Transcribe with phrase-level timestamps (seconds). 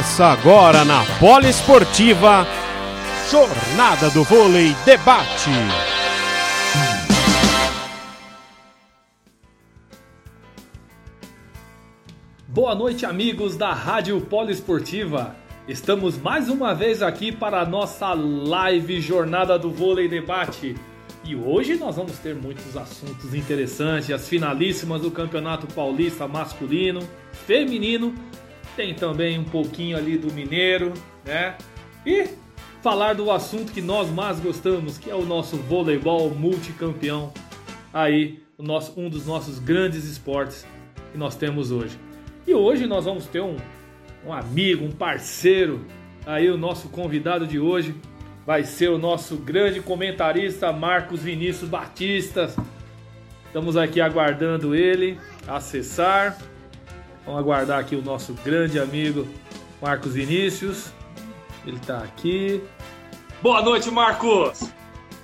[0.00, 2.46] Começa agora na Poliesportiva,
[3.30, 5.50] Jornada do Vôlei Debate.
[12.48, 15.36] Boa noite, amigos da Rádio Poliesportiva.
[15.68, 20.76] Estamos mais uma vez aqui para a nossa live Jornada do Vôlei Debate.
[21.22, 27.06] E hoje nós vamos ter muitos assuntos interessantes, as finalíssimas do Campeonato Paulista masculino,
[27.46, 28.14] feminino,
[28.80, 31.54] tem também um pouquinho ali do mineiro, né?
[32.06, 32.28] E
[32.80, 37.30] falar do assunto que nós mais gostamos, que é o nosso voleibol multicampeão.
[37.92, 40.66] Aí, o nosso, um dos nossos grandes esportes
[41.12, 41.98] que nós temos hoje.
[42.46, 43.58] E hoje nós vamos ter um,
[44.24, 45.84] um amigo, um parceiro.
[46.24, 47.94] Aí o nosso convidado de hoje
[48.46, 52.50] vai ser o nosso grande comentarista Marcos Vinícius Batista.
[53.44, 56.38] Estamos aqui aguardando ele acessar.
[57.24, 59.28] Vamos aguardar aqui o nosso grande amigo
[59.80, 60.92] Marcos Vinícius.
[61.66, 62.62] Ele está aqui.
[63.42, 64.70] Boa noite, Marcos!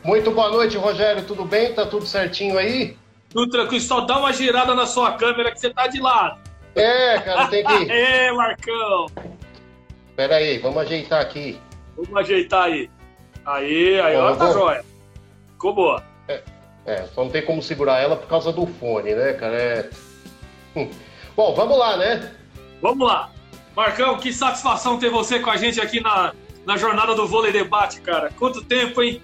[0.04, 1.24] Muito boa noite, Rogério.
[1.24, 1.74] Tudo bem?
[1.74, 2.96] Tá tudo certinho aí?
[3.30, 3.82] Tudo tranquilo.
[3.82, 6.38] Só dá uma girada na sua câmera que você tá de lado.
[6.74, 7.72] É, cara, tem que.
[7.90, 9.06] é, Marcão!
[10.14, 11.58] Pera aí, vamos ajeitar aqui.
[11.96, 12.90] Vamos ajeitar aí.
[13.44, 14.84] Aí, aí, ó, tá joia.
[15.52, 16.02] Ficou boa.
[16.28, 16.42] É,
[16.84, 19.56] é, só não tem como segurar ela por causa do fone, né, cara?
[19.56, 19.90] É.
[21.36, 22.32] Bom, vamos lá, né?
[22.80, 23.30] Vamos lá.
[23.76, 26.32] Marcão, que satisfação ter você com a gente aqui na,
[26.64, 28.30] na jornada do Vôlei Debate, cara.
[28.38, 29.20] Quanto tempo, hein?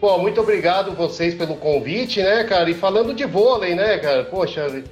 [0.00, 2.70] Pô, muito obrigado vocês pelo convite, né, cara?
[2.70, 4.24] E falando de vôlei, né, cara?
[4.24, 4.84] Poxa,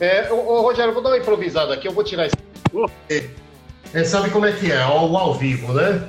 [0.00, 3.30] é, ô, ô, Rogério, eu vou dar uma improvisada aqui, eu vou tirar esse.
[3.92, 4.86] É, sabe como é que é?
[4.86, 6.08] O ao vivo, né?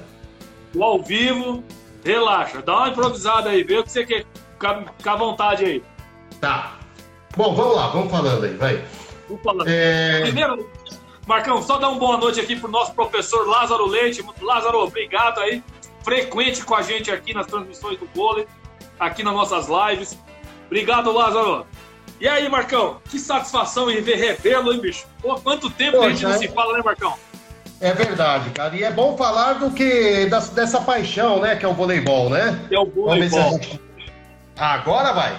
[0.74, 1.64] O ao vivo,
[2.06, 4.26] relaxa, dá uma improvisada aí, vê o que você quer.
[4.98, 5.84] Fica à vontade aí.
[6.40, 6.80] Tá.
[7.36, 8.84] Bom, vamos lá, vamos falando aí, vai.
[9.66, 10.22] É...
[10.22, 10.70] Primeiro,
[11.26, 14.24] Marcão, só dar uma boa noite aqui pro nosso professor Lázaro Leite.
[14.42, 15.64] Lázaro, obrigado aí.
[16.04, 18.46] Frequente com a gente aqui nas transmissões do vôlei,
[19.00, 20.18] aqui nas nossas lives.
[20.66, 21.66] Obrigado, Lázaro.
[22.20, 25.06] E aí, Marcão, que satisfação em ver revê-lo, hein, bicho?
[25.22, 26.38] Pô, quanto tempo Poxa, a gente não é...
[26.38, 27.14] se fala, né, Marcão?
[27.80, 28.76] É verdade, cara.
[28.76, 31.56] E é bom falar do que das, dessa paixão, né?
[31.56, 32.58] Que é o voleibol, né?
[32.72, 33.52] É o voleibol.
[33.54, 33.82] Gente...
[34.56, 35.38] Agora vai.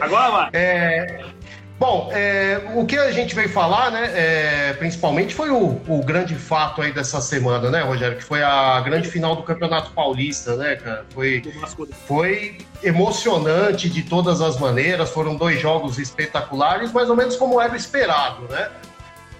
[0.00, 0.50] Agora vai.
[0.52, 1.24] É,
[1.82, 6.36] Bom, é, o que a gente veio falar, né, é, principalmente foi o, o, grande
[6.36, 10.76] fato aí dessa semana, né, Rogério, que foi a grande final do Campeonato Paulista, né,
[10.76, 11.04] cara?
[11.12, 11.42] Foi,
[12.06, 17.74] foi emocionante de todas as maneiras, foram dois jogos espetaculares, mais ou menos como era
[17.74, 18.70] esperado, né?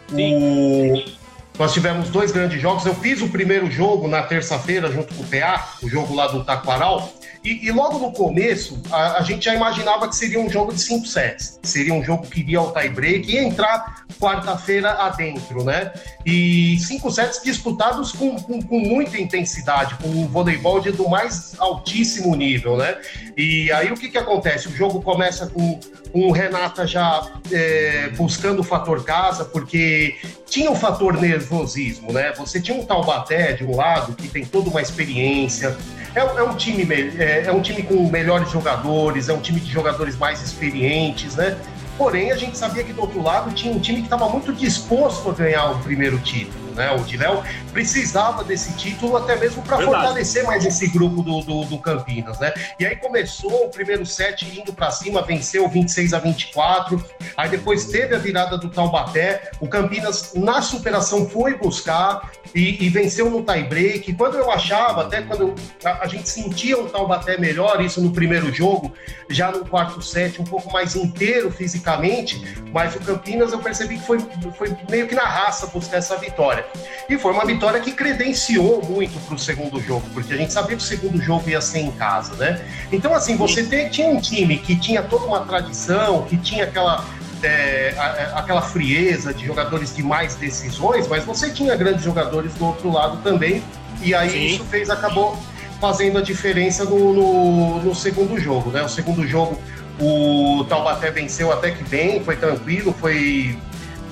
[0.09, 0.35] Sim.
[0.35, 1.23] O,
[1.61, 2.85] nós tivemos dois grandes jogos.
[2.85, 6.43] Eu fiz o primeiro jogo na terça-feira junto com o PA, o jogo lá do
[6.43, 7.09] Taquaral.
[7.45, 10.81] E, e, logo no começo, a, a, gente já imaginava que seria um jogo de
[10.81, 11.59] cinco sets.
[11.63, 15.93] Seria um jogo que iria ao tie-break e entrar quarta-feira adentro, né?
[16.25, 21.55] E cinco sets disputados com, com, com, muita intensidade, com um voleibol de, do mais
[21.59, 22.97] altíssimo nível, né?
[23.37, 24.69] E aí o que, que acontece?
[24.69, 25.81] O jogo começa com
[26.15, 30.17] um Renata já é, buscando o fator casa, porque
[30.47, 32.33] tinha o fator nervosismo, né?
[32.37, 35.77] Você tinha um Taubaté de um lado que tem toda uma experiência,
[36.15, 36.87] é, é, um time,
[37.19, 41.59] é, é um time com melhores jogadores, é um time de jogadores mais experientes, né?
[41.97, 45.31] Porém, a gente sabia que do outro lado tinha um time que estava muito disposto
[45.31, 46.93] a ganhar o primeiro título né?
[46.93, 51.79] O Diléo precisava desse título até mesmo para fortalecer mais esse grupo do, do, do,
[51.79, 52.53] Campinas, né?
[52.79, 57.05] E aí começou o primeiro set indo para cima, venceu 26 a 24,
[57.37, 62.89] aí depois teve a virada do Taubaté, o Campinas na superação foi buscar e, e
[62.89, 64.13] venceu no tie-break.
[64.15, 65.55] Quando eu achava, até quando
[65.85, 68.93] a, a, gente sentia um Taubaté melhor, isso no primeiro jogo,
[69.29, 74.07] já no quarto set, um pouco mais inteiro fisicamente, mas o Campinas eu percebi que
[74.07, 74.19] foi,
[74.57, 76.62] foi meio que na raça buscar essa vitória.
[77.09, 80.77] E foi uma vitória que credenciou muito para o segundo jogo, porque a gente sabia
[80.77, 82.65] que o segundo jogo ia ser em casa, né?
[82.91, 87.05] Então, assim, você tem, tinha um time que tinha toda uma tradição, que tinha aquela
[87.43, 87.95] é,
[88.35, 93.19] aquela frieza de jogadores de mais decisões, mas você tinha grandes jogadores do outro lado
[93.23, 93.63] também,
[94.01, 94.47] e aí Sim.
[94.47, 95.37] isso fez, acabou
[95.81, 98.83] fazendo a diferença no, no, no, segundo jogo, né?
[98.83, 99.59] O segundo jogo,
[100.01, 103.59] o Taubaté venceu até que bem, foi tranquilo, foi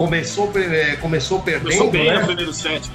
[0.00, 1.64] começou, é, começou perdendo.
[1.64, 2.20] Começou bem né?
[2.20, 2.90] no primeiro set.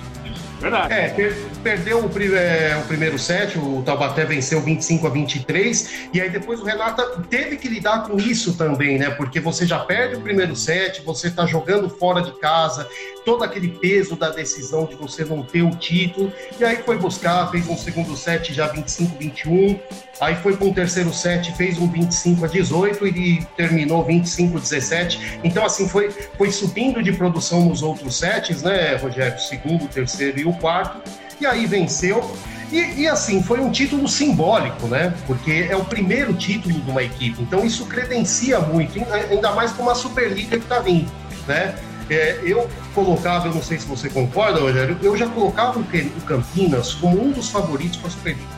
[0.60, 0.92] Verdade.
[0.92, 6.20] É, per, perdeu o, é, o, primeiro set, o Taubaté venceu 25 a 23, e
[6.20, 9.12] aí depois o Renata teve que lidar com isso também, né?
[9.12, 12.90] Porque você já perde o primeiro set, você tá jogando fora de casa,
[13.24, 17.52] todo aquele peso da decisão de você não ter o título, e aí foi buscar,
[17.52, 19.80] fez um segundo set já 25 21,
[20.20, 24.60] aí foi com o terceiro set, fez um 25 a 18 e terminou 25 a
[24.60, 25.40] 17.
[25.44, 29.40] Então, assim, foi, foi subindo de produção nos outros sets, né, Rogério?
[29.40, 31.02] Segundo, terceiro e o quarto
[31.40, 32.30] e aí venceu.
[32.72, 35.14] E, e, assim, foi um título simbólico, né?
[35.28, 39.84] Porque é o primeiro título de uma equipe, então isso credencia muito, ainda mais com
[39.84, 41.12] uma Superliga que está vindo,
[41.48, 41.76] né?
[42.10, 46.94] É, eu colocava, eu não sei se você concorda, Rogério, eu já colocava o Campinas
[46.94, 48.55] como um dos favoritos para a Superliga.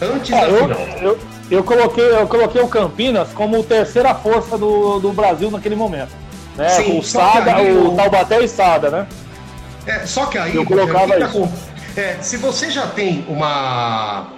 [0.00, 0.80] Antes é, da eu, final.
[1.02, 1.18] Eu,
[1.50, 6.12] eu, coloquei, eu coloquei o Campinas como terceira força do, do Brasil naquele momento.
[6.56, 6.68] Né?
[6.70, 9.06] Sim, o Sada, o Taubaté e Sada, né?
[9.86, 11.48] É, só que aí, eu colocava isso.
[11.96, 14.32] É, se você já tem uma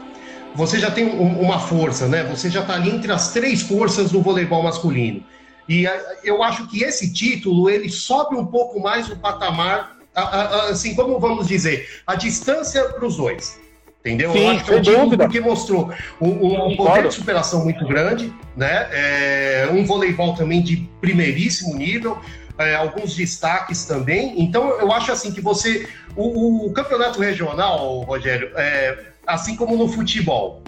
[0.55, 2.25] você já tem um, uma força, né?
[2.25, 5.23] Você já está ali entre as três forças do voleibol masculino.
[5.69, 5.87] E
[6.25, 9.97] eu acho que esse título ele sobe um pouco mais o patamar,
[10.69, 13.60] assim como vamos dizer, a distância para os dois.
[14.01, 14.33] Entendeu?
[14.33, 17.85] Sim, eu acho que é um título porque mostrou um, um poder de superação muito
[17.87, 18.89] grande, né?
[18.93, 22.19] É, um voleibol também de primeiríssimo nível
[22.61, 24.35] é, alguns destaques também.
[24.41, 25.89] Então, eu acho assim que você.
[26.15, 30.63] O, o campeonato regional, Rogério, é, assim como no futebol,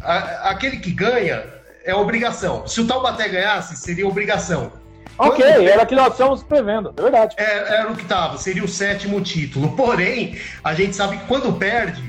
[0.00, 1.44] a, aquele que ganha
[1.84, 2.66] é obrigação.
[2.66, 4.72] Se o Taubaté ganhasse, seria obrigação.
[5.16, 5.68] Ok, Quando...
[5.68, 7.36] era o que nós estamos prevendo, é verdade.
[7.38, 9.70] É, era o que estava, seria o sétimo título.
[9.76, 12.02] Porém, a gente sabe que quando perde,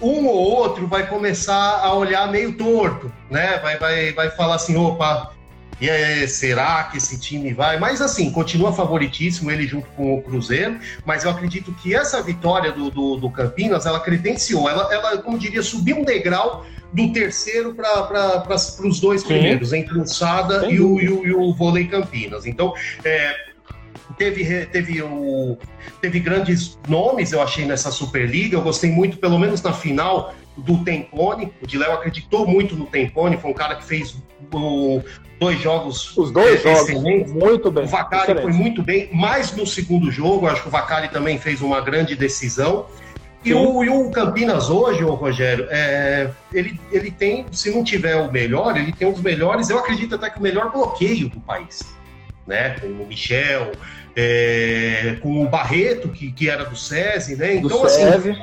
[0.00, 3.58] um ou outro vai começar a olhar meio torto, né?
[3.58, 5.32] Vai, vai, vai falar assim: opa,
[5.80, 7.78] e aí, será que esse time vai?
[7.78, 12.72] Mas assim, continua favoritíssimo ele junto com o Cruzeiro, mas eu acredito que essa vitória
[12.72, 17.74] do, do, do Campinas, ela credenciou, ela, ela, como diria, subiu um degrau do terceiro
[17.74, 18.46] para
[18.84, 19.28] os dois Sim.
[19.28, 22.46] primeiros, entre o Sada e o, e, o, e o Vôlei Campinas.
[22.46, 22.72] Então,
[23.04, 23.36] é,
[24.16, 25.58] teve, teve, o,
[26.00, 28.56] teve grandes nomes, eu achei, nessa Superliga.
[28.56, 31.52] Eu gostei muito, pelo menos na final, do Tempone.
[31.60, 34.16] O Diléo acreditou muito no Tempone, foi um cara que fez
[34.52, 35.02] o,
[35.38, 36.90] dois jogos Os dois jogos,
[37.32, 37.84] muito bem.
[37.84, 41.60] O Vacari foi muito bem, mais no segundo jogo, acho que o Vacari também fez
[41.60, 42.86] uma grande decisão.
[43.44, 48.16] E o, e o, Campinas hoje, o Rogério, é, ele, ele tem, se não tiver
[48.16, 51.94] o melhor, ele tem dos melhores, eu acredito até que o melhor bloqueio do país.
[52.44, 52.70] Né?
[52.80, 53.70] Com o Michel,
[54.16, 57.56] é, com o Barreto, que, que era do SESI, né?
[57.56, 58.34] Então, do assim,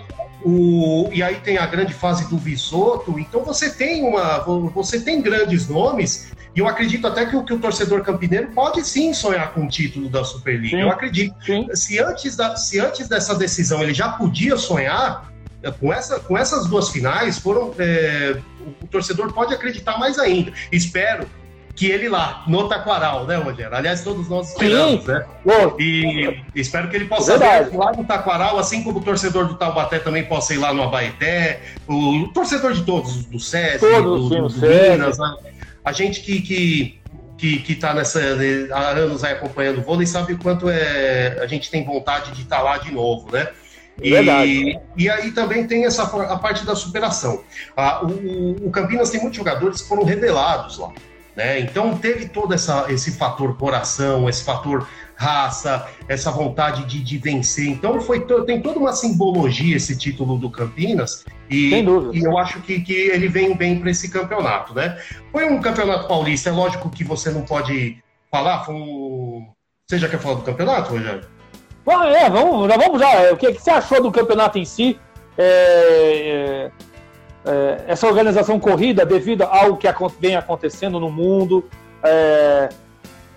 [0.46, 3.18] o, e aí tem a grande fase do Visoto.
[3.18, 4.40] Então você tem uma.
[4.76, 8.86] Você tem grandes nomes e eu acredito até que o, que o torcedor campineiro pode
[8.86, 10.78] sim sonhar com o título da Superliga.
[10.78, 11.36] Sim, eu acredito.
[11.74, 15.32] Se antes, da, se antes dessa decisão ele já podia sonhar,
[15.64, 20.20] é, com, essa, com essas duas finais, foram, é, o, o torcedor pode acreditar mais
[20.20, 20.52] ainda.
[20.72, 21.28] Espero
[21.76, 23.76] que ele lá, no Taquaral, né, Rogério?
[23.76, 25.12] Aliás, todos nós esperamos, Sim.
[25.12, 25.26] né?
[25.80, 29.98] E espero que ele possa ir lá no Taquaral, assim como o torcedor do Taubaté
[29.98, 34.50] também possa ir lá no Abaeté, o torcedor de todos, do SESI, todos, do, do,
[34.50, 35.36] do Minas, né?
[35.84, 37.02] A gente que, que,
[37.38, 38.20] que, que tá nessa,
[38.72, 42.44] há anos aí acompanhando o vôlei sabe o quanto é, a gente tem vontade de
[42.44, 43.50] estar tá lá de novo, né?
[44.02, 44.80] E, Verdade.
[44.98, 47.44] e aí também tem essa a parte da superação.
[47.76, 50.92] Ah, o, o Campinas tem muitos jogadores que foram revelados lá.
[51.36, 51.60] Né?
[51.60, 57.68] Então teve todo essa, esse fator coração, esse fator raça, essa vontade de, de vencer.
[57.68, 62.62] Então foi to, tem toda uma simbologia esse título do Campinas e, e eu acho
[62.62, 64.98] que, que ele vem bem para esse campeonato, né?
[65.32, 67.98] Foi um campeonato paulista, é lógico que você não pode
[68.32, 69.48] falar, foi um...
[69.88, 71.28] Você já quer falar do campeonato, Rogério?
[72.16, 73.34] É, vamos, já vamos já.
[73.34, 74.98] O que, que você achou do campeonato em si?
[75.38, 76.93] É, é
[77.46, 79.88] é, essa organização corrida devido ao que
[80.20, 81.68] vem acontecendo no mundo,
[82.02, 82.70] é,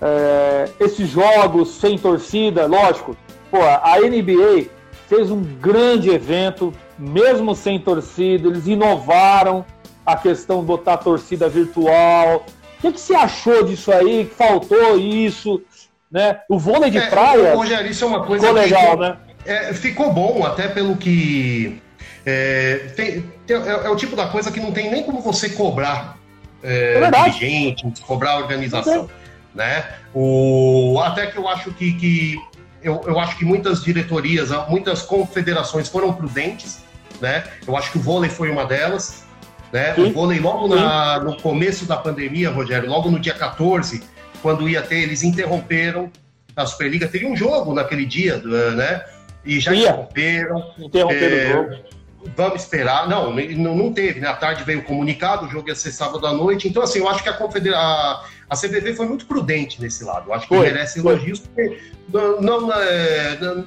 [0.00, 3.16] é, esses jogos sem torcida, lógico,
[3.50, 4.66] pô, a NBA
[5.08, 9.64] fez um grande evento, mesmo sem torcida, eles inovaram
[10.04, 12.44] a questão de botar torcida virtual.
[12.78, 14.26] O que, que você achou disso aí?
[14.26, 15.62] Que faltou isso?
[16.10, 16.40] Né?
[16.48, 17.54] O vôlei de é, praia.
[17.54, 19.16] Rogério, isso é uma coisa ficou legal, né?
[19.44, 21.80] É, ficou bom, até pelo que
[22.26, 25.48] é, tem, tem, é, é, o tipo da coisa que não tem nem como você
[25.50, 26.18] cobrar
[26.60, 29.08] é, é dirigente, cobrar organização.
[29.54, 29.86] Né?
[30.12, 32.36] O, até que eu acho que, que
[32.82, 36.84] eu, eu acho que muitas diretorias, muitas confederações foram prudentes.
[37.20, 37.44] Né?
[37.66, 39.24] Eu acho que o vôlei foi uma delas.
[39.72, 39.94] Né?
[39.96, 44.02] O vôlei, logo na, no começo da pandemia, Rogério, logo no dia 14,
[44.42, 46.10] quando ia ter, eles interromperam
[46.56, 47.06] a Superliga.
[47.06, 49.04] Teria um jogo naquele dia, né?
[49.46, 49.90] e já Ia.
[49.90, 50.74] interromperam.
[50.78, 51.95] Interromperam é, o jogo.
[52.34, 53.08] Vamos esperar.
[53.08, 54.28] Não, não teve, né?
[54.28, 56.68] À tarde veio o comunicado, o jogo ia ser sábado à noite.
[56.68, 60.30] Então, assim, eu acho que a, confedera a, a CBV foi muito prudente nesse lado.
[60.30, 61.78] Eu acho que foi, merece elogios, porque
[62.08, 63.66] não, não, é, não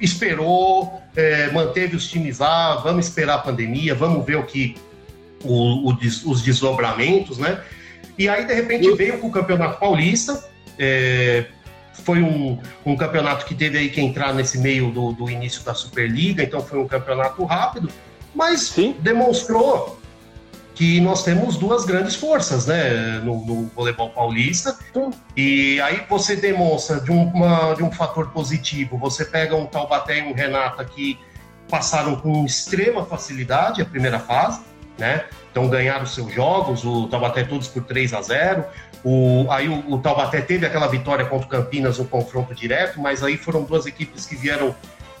[0.00, 4.76] esperou, é, manteve os times lá, vamos esperar a pandemia, vamos ver o que
[5.44, 7.62] o, o, os desdobramentos, né?
[8.18, 10.44] E aí, de repente, veio com o Campeonato Paulista.
[10.78, 11.46] É,
[11.92, 15.74] foi um, um, campeonato que teve aí que entrar nesse meio do, do, início da
[15.74, 17.90] Superliga, então foi um campeonato rápido,
[18.34, 18.96] mas Sim.
[19.00, 20.00] demonstrou
[20.74, 24.78] que nós temos duas grandes forças, né, no, no voleibol paulista.
[25.36, 28.96] E aí você demonstra de, uma, de um fator positivo.
[28.98, 31.18] Você pega um Taubaté e um Renata que
[31.68, 34.62] passaram com extrema facilidade a primeira fase,
[34.98, 35.24] né?
[35.52, 38.64] Então ganharam seus jogos, o Taubaté todos por 3 a 0.
[39.04, 43.22] O, aí o, o, Taubaté teve aquela vitória contra o Campinas no confronto direto, mas
[43.22, 44.74] aí foram duas equipes que vieram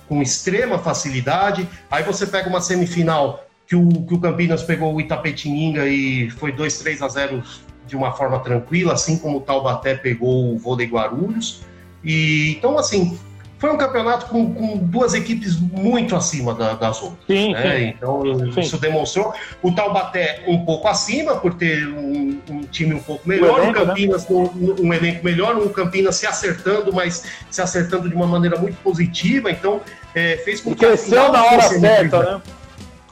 [0.08, 1.68] com extrema facilidade.
[1.90, 6.50] Aí você pega uma semifinal que o, que o Campinas pegou o Itapetininga e foi
[6.50, 7.42] 2 3 a 0
[7.86, 11.62] de uma forma tranquila, assim como o Taubaté pegou o Vôlei Guarulhos.
[12.02, 13.18] E então assim,
[13.62, 17.20] foi um campeonato com, com duas equipes muito acima da, das outras.
[17.28, 17.78] Sim, né?
[17.78, 17.84] sim.
[17.96, 18.22] Então,
[18.54, 18.60] sim.
[18.60, 19.32] isso demonstrou.
[19.62, 23.60] O Taubaté um pouco acima, por ter um, um time um pouco melhor.
[23.60, 23.86] O, elenco, o né?
[23.86, 24.36] Campinas né?
[24.36, 25.56] um, um, elenco melhor.
[25.58, 29.48] O Campinas se acertando, mas se acertando de uma maneira muito positiva.
[29.48, 29.80] Então,
[30.12, 30.84] é, fez com que.
[30.84, 32.42] Cresceu na hora certa, né?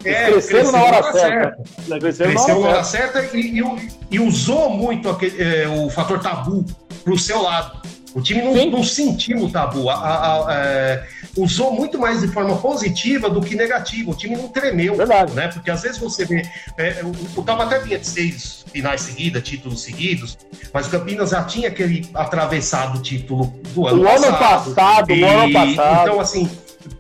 [0.04, 1.64] É, cresceu na hora certa.
[1.86, 1.98] certa.
[2.00, 6.64] Cresceu, na hora certa, e, e, e, usou muito aquele, é, o fator tabu
[7.04, 7.80] para o seu lado.
[8.14, 12.28] O time não, não sentiu o tabu, a, a, a, é, usou muito mais de
[12.28, 14.10] forma positiva do que negativa.
[14.10, 15.32] O time não tremeu, Verdade.
[15.32, 15.48] né?
[15.48, 16.42] Porque às vezes você vê.
[16.76, 20.36] É, o, o Taubaté vinha de seis finais seguidas, títulos seguidos,
[20.72, 24.26] mas o Campinas já tinha aquele atravessado título do ano passado.
[24.26, 26.02] Ano passado e, o ano passado.
[26.02, 26.50] Então, assim,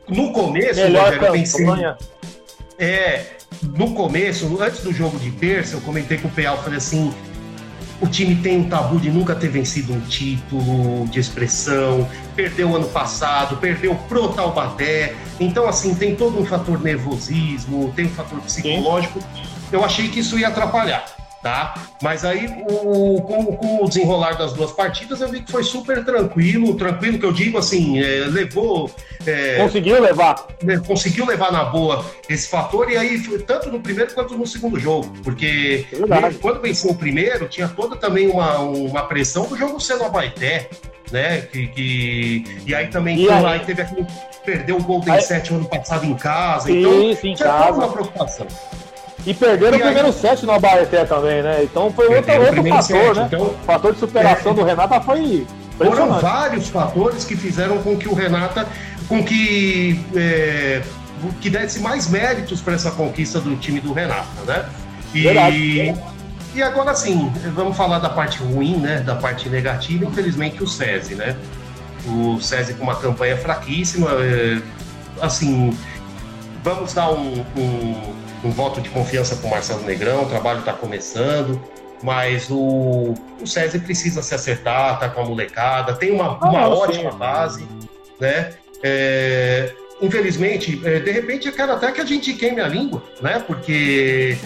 [0.08, 1.66] no começo, Rogério, eu pensei.
[2.78, 3.26] É,
[3.62, 7.12] no começo, antes do jogo de terça, eu comentei com o eu falei assim
[8.00, 12.88] o time tem um tabu de nunca ter vencido um título de expressão, perdeu ano
[12.88, 15.14] passado, perdeu pro Taubaté.
[15.38, 19.20] Então, assim, tem todo um fator nervosismo, tem um fator psicológico.
[19.70, 21.04] Eu achei que isso ia atrapalhar
[21.42, 21.74] tá?
[22.02, 26.04] Mas aí, o, com, com, o desenrolar das duas partidas, eu vi que foi super
[26.04, 28.90] tranquilo, tranquilo que eu digo assim, é, levou...
[29.26, 30.46] É, conseguiu levar.
[30.62, 34.78] Né, conseguiu levar na boa esse fator, e aí, tanto no primeiro quanto no segundo
[34.78, 39.80] jogo, porque é quando venceu o primeiro, tinha toda também uma, uma pressão do jogo
[39.80, 40.68] sendo a Baité,
[41.10, 41.40] né?
[41.40, 43.44] Que, que, e aí também e aí?
[43.44, 44.06] aí teve aquele
[44.44, 45.22] perdeu o Golden aí...
[45.22, 47.72] Set ano passado em casa, sim, então sim, tinha casa.
[47.72, 48.46] uma preocupação.
[49.26, 51.62] E perderam e o primeiro set no Abaeté também, né?
[51.62, 53.24] Então foi outro, outro fator, set, né?
[53.26, 55.46] Então, o fator de superação é, do Renata foi.
[55.76, 58.66] Foram vários fatores que fizeram com que o Renata,
[59.08, 60.82] com que, é,
[61.40, 64.64] que desse mais méritos para essa conquista do time do Renata, né?
[65.14, 65.94] E, Verdade.
[66.54, 69.00] e agora sim, vamos falar da parte ruim, né?
[69.00, 71.36] Da parte negativa, infelizmente o SESI, né?
[72.06, 74.60] O SESI com uma campanha fraquíssima, é,
[75.20, 75.76] assim,
[76.62, 80.72] vamos dar um, um um voto de confiança para o Marcelo Negrão, o trabalho está
[80.72, 81.60] começando,
[82.02, 86.68] mas o, o César precisa se acertar, tá com a molecada, tem uma, ah, uma
[86.68, 87.66] ótima base,
[88.18, 88.50] né?
[88.82, 93.42] É, infelizmente, é, de repente eu quero até que a gente queime a língua, né?
[93.46, 94.38] Porque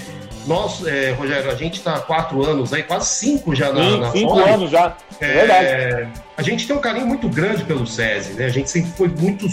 [0.46, 4.00] nós, é, Rogério, a gente está há quatro anos aí, quase cinco já na, Sim,
[4.00, 6.20] na Cinco anos já, é, é, verdade.
[6.36, 8.46] A gente tem um carinho muito grande pelo SESI, né?
[8.46, 9.46] A gente sempre foi muito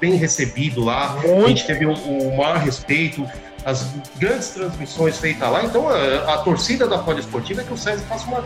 [0.00, 1.44] bem recebido lá, muito.
[1.44, 3.24] a gente teve o, o maior respeito
[3.64, 3.86] as
[4.18, 5.64] grandes transmissões feitas lá.
[5.64, 8.44] Então, a, a torcida da Poliesportiva é que o César faça uma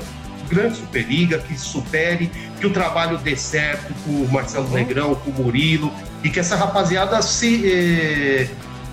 [0.48, 4.68] grande Superliga, que supere, que o trabalho dê certo com o Marcelo.
[4.70, 5.92] Negrão, com o Murilo,
[6.24, 8.48] e que essa rapaziada se eh,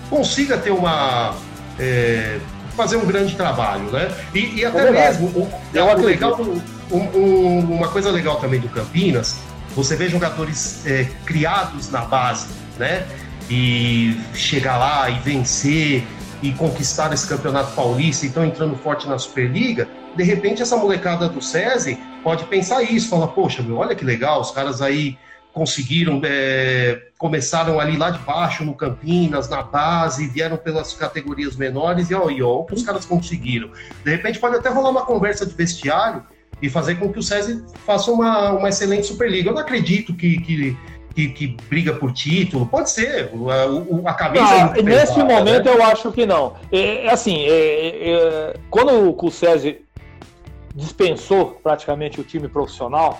[0.08, 1.34] consiga ter uma.
[1.78, 2.38] Eh,
[2.76, 4.14] fazer um grande trabalho, né?
[4.34, 6.38] E, e até é mesmo, o, o legal,
[6.90, 9.36] um, um, uma coisa legal também do Campinas,
[9.74, 13.06] você vê jogadores eh, criados na base, né?
[13.48, 16.04] E chegar lá e vencer,
[16.42, 21.28] e conquistar esse campeonato paulista e estão entrando forte na Superliga, de repente essa molecada
[21.28, 25.18] do SESI pode pensar isso, falar, poxa, meu, olha que legal, os caras aí
[25.52, 32.10] conseguiram, é, começaram ali lá de baixo, no Campinas, na base, vieram pelas categorias menores
[32.10, 33.70] e ó, o que os caras conseguiram.
[34.04, 36.22] De repente pode até rolar uma conversa de vestiário
[36.60, 39.48] e fazer com que o SESI faça uma, uma excelente Superliga.
[39.48, 40.76] Eu não acredito que, que
[41.16, 42.66] que, que, briga por título.
[42.66, 43.30] Pode ser,
[44.04, 44.44] a, a camisa.
[44.44, 45.74] Não, é nesse pesada, momento né?
[45.74, 46.52] eu acho que não.
[46.70, 49.76] É, é assim, é, é, quando o César
[50.74, 53.18] dispensou praticamente o time profissional,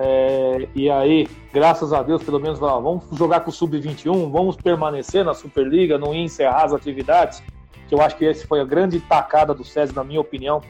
[0.00, 5.24] É, e aí, graças a Deus, pelo menos, vamos jogar com o Sub-21, vamos permanecer
[5.24, 7.42] na Superliga, não encerrar as atividades,
[7.88, 10.62] que eu acho que esse foi a grande tacada do SESI, na minha opinião,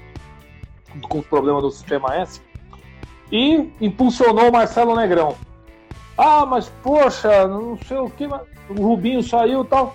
[1.10, 2.40] com o problema do Sistema S.
[3.30, 5.36] E impulsionou o Marcelo Negrão.
[6.18, 9.94] Ah, mas poxa, não sei o que, o Rubinho saiu e tal.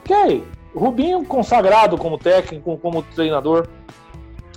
[0.00, 0.42] Ok,
[0.74, 3.68] Rubinho consagrado como técnico, como treinador,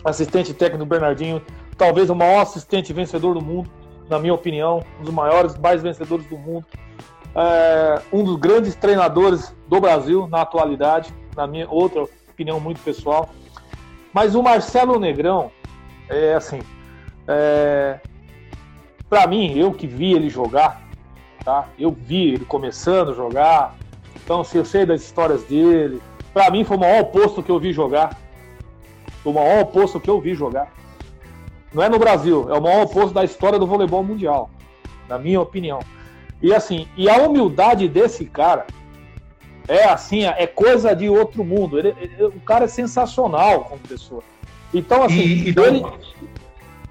[0.06, 1.42] assistente técnico do Bernardinho,
[1.78, 3.70] talvez o maior assistente vencedor do mundo,
[4.10, 6.66] na minha opinião, um dos maiores, mais vencedores do mundo,
[7.36, 13.30] é, um dos grandes treinadores do Brasil na atualidade, na minha outra opinião muito pessoal.
[14.14, 15.52] Mas o Marcelo Negrão,
[16.08, 16.62] é assim,
[17.28, 18.00] é,
[19.10, 20.85] para mim, eu que vi ele jogar,
[21.46, 21.70] tá?
[21.80, 23.76] Eu vi ele começando a jogar,
[24.16, 26.02] então se eu sei das histórias dele,
[26.34, 28.20] para mim foi o maior oposto que eu vi jogar,
[29.24, 30.74] o maior oposto que eu vi jogar.
[31.72, 34.50] Não é no Brasil, é o maior oposto da história do voleibol mundial,
[35.08, 35.80] na minha opinião.
[36.42, 38.66] E assim, e a humildade desse cara
[39.68, 41.78] é assim, é coisa de outro mundo.
[41.78, 44.24] Ele, ele, o cara é sensacional como pessoa.
[44.74, 45.86] Então, assim, e, e ele,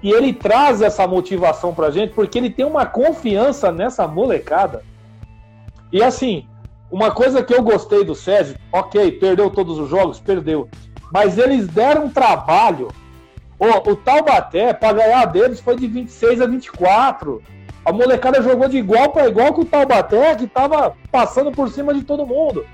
[0.04, 4.82] e ele traz essa motivação pra gente porque ele tem uma confiança nessa molecada.
[5.90, 6.46] E assim,
[6.90, 10.68] uma coisa que eu gostei do Sérgio, ok, perdeu todos os jogos, perdeu.
[11.10, 12.88] Mas eles deram trabalho
[13.58, 17.42] o Taubaté, para ganhar deles, foi de 26 a 24.
[17.82, 21.94] A molecada jogou de igual para igual com o Taubaté, que estava passando por cima
[21.94, 22.66] de todo mundo.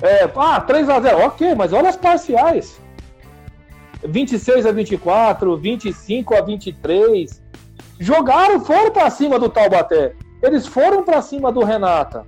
[0.00, 2.80] É, ah, 3 a 0 ok, mas olha as parciais.
[4.02, 7.42] 26 a 24, 25 a 23.
[7.98, 10.14] Jogaram, foram para cima do Taubaté.
[10.42, 12.26] Eles foram para cima do Renata.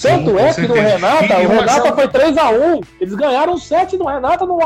[0.00, 4.06] Tanto é que do Renata, o Renata foi 3 a 1 Eles ganharam 7 do
[4.06, 4.58] Renata no,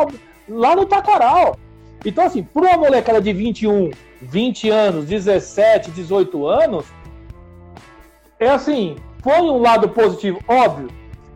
[0.48, 1.56] lá no Taquaral.
[2.04, 3.90] Então, assim, para uma molecada de 21,
[4.20, 6.84] 20 anos, 17, 18 anos,
[8.38, 10.88] é assim, foi um lado positivo, óbvio.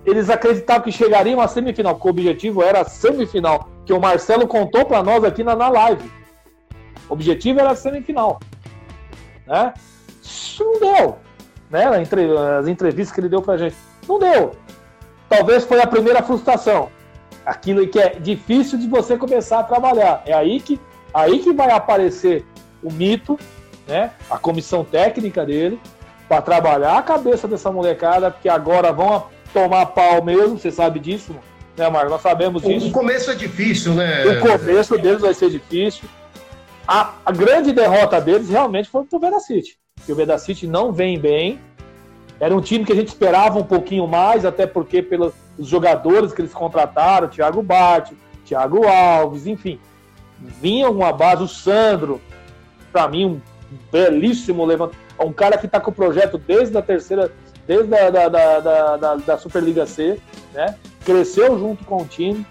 [0.04, 4.46] Eles acreditavam que chegariam à semifinal, porque o objetivo era a semifinal, que o Marcelo
[4.46, 6.12] contou para nós aqui na, na live.
[7.08, 8.38] O objetivo era a semifinal.
[9.46, 9.72] Né?
[10.22, 11.16] Isso não deu.
[11.70, 11.86] Né?
[12.58, 13.74] As entrevistas que ele deu pra gente.
[14.06, 14.52] Não deu.
[15.26, 16.90] Talvez foi a primeira frustração
[17.46, 20.22] aquilo que é difícil de você começar a trabalhar.
[20.26, 20.78] É aí que,
[21.14, 22.44] aí que vai aparecer
[22.82, 23.38] o mito,
[23.86, 24.10] né?
[24.30, 25.80] A comissão técnica dele
[26.28, 31.34] para trabalhar a cabeça dessa molecada, que agora vão tomar pau mesmo, você sabe disso,
[31.78, 32.10] né, Marcos?
[32.10, 32.88] Nós sabemos disso.
[32.88, 34.24] O começo é difícil, né?
[34.26, 36.08] O começo deles vai ser difícil.
[36.86, 39.78] A, a grande derrota deles realmente foi pro Vedacity.
[40.04, 41.60] Que o Vedacity não vem bem.
[42.40, 46.32] Era um time que a gente esperava um pouquinho mais, até porque pelo, os jogadores
[46.32, 49.78] que eles contrataram, Thiago Bate, Thiago Alves, enfim,
[50.38, 52.20] vinha uma base, o Sandro,
[52.92, 53.40] para mim, um
[53.90, 57.32] belíssimo levante, um cara que está com o projeto desde a terceira,
[57.68, 60.18] desde a da, da, da, da, da Superliga C,
[60.54, 60.74] né?
[61.04, 62.44] Cresceu junto com o time.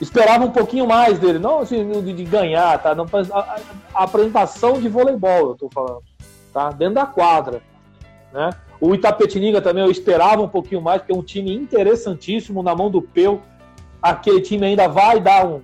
[0.00, 2.94] Esperava um pouquinho mais dele, não assim, de, de ganhar, tá?
[2.94, 3.58] Não, a,
[3.94, 6.02] a, apresentação de voleibol, eu tô falando,
[6.52, 6.70] tá?
[6.70, 7.60] Dentro da quadra,
[8.32, 8.50] né?
[8.80, 12.90] O Itapetininga também eu esperava um pouquinho mais, porque é um time interessantíssimo na mão
[12.90, 13.42] do Peu.
[14.00, 15.60] Aquele time ainda vai dar um,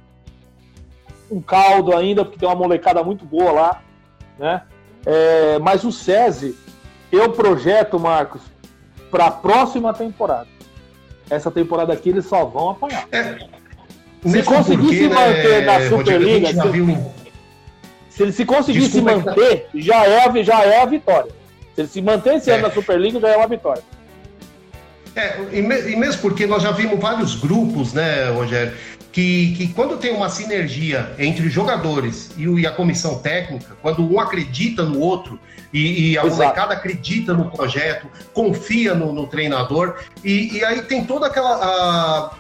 [1.31, 3.83] um caldo ainda, porque tem uma molecada muito boa lá,
[4.37, 4.63] né?
[5.07, 6.57] É, mas o SESI,
[7.15, 8.43] eu projeto, Marcos,
[9.11, 10.49] para a próxima temporada.
[11.31, 13.07] Essa temporada aqui eles só vão apanhar.
[13.13, 13.39] É,
[14.25, 16.99] se conseguir se manter né, na Superliga, se,
[18.11, 21.33] se ele se conseguir Desculpa, se manter, já é, já é a vitória.
[21.75, 22.55] Se ele se manter esse é.
[22.55, 23.83] ano na Superliga, já é uma vitória.
[25.17, 28.73] É, e, mesmo porque nós já vimos vários grupos, né, Rogério,
[29.13, 33.77] que, que quando tem uma sinergia entre os jogadores e, o, e a comissão técnica,
[33.81, 35.39] quando um acredita no outro
[35.75, 36.37] e, e a Exato.
[36.37, 41.57] molecada acredita no projeto, confia no, no treinador, e, e, aí tem toda aquela.
[41.57, 42.31] A,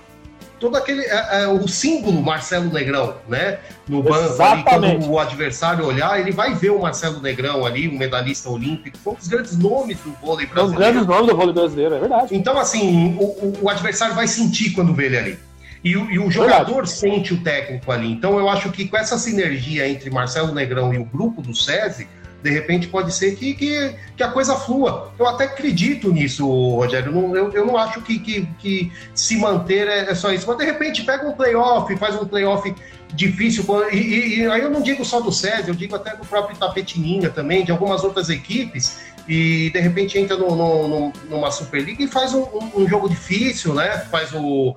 [0.60, 3.58] todo aquele é, é, o símbolo Marcelo Negrão, né?
[3.88, 7.98] No banco ali, quando o adversário olhar, ele vai ver o Marcelo Negrão ali, um
[7.98, 10.62] medalhista olímpico, foi um dos grandes nomes do vôlei brasileiro.
[10.62, 12.36] Um dos grandes nomes do vôlei brasileiro, é verdade.
[12.36, 15.38] Então, assim, o, o, o adversário vai sentir quando vê ele ali.
[15.82, 16.90] E, e o jogador verdade.
[16.92, 18.10] sente o técnico ali.
[18.10, 22.08] Então, eu acho que com essa sinergia entre Marcelo Negrão e o grupo do SESI,
[22.44, 25.10] de repente pode ser que, que, que, a coisa flua.
[25.18, 27.10] Eu até acredito nisso, Rogério.
[27.10, 30.46] Não, eu, eu não acho que, que, que se manter é, é, só isso.
[30.46, 32.74] Mas de repente pega um playoff, faz um playoff
[33.14, 33.64] difícil.
[33.90, 36.54] E, e, e, aí eu não digo só do César, eu digo até do próprio
[36.54, 38.98] Tapetininha também, de algumas outras equipes.
[39.26, 43.08] E de repente entra no, no, no, numa Superliga e faz um, um, um jogo
[43.08, 44.00] difícil, né?
[44.10, 44.76] Faz o,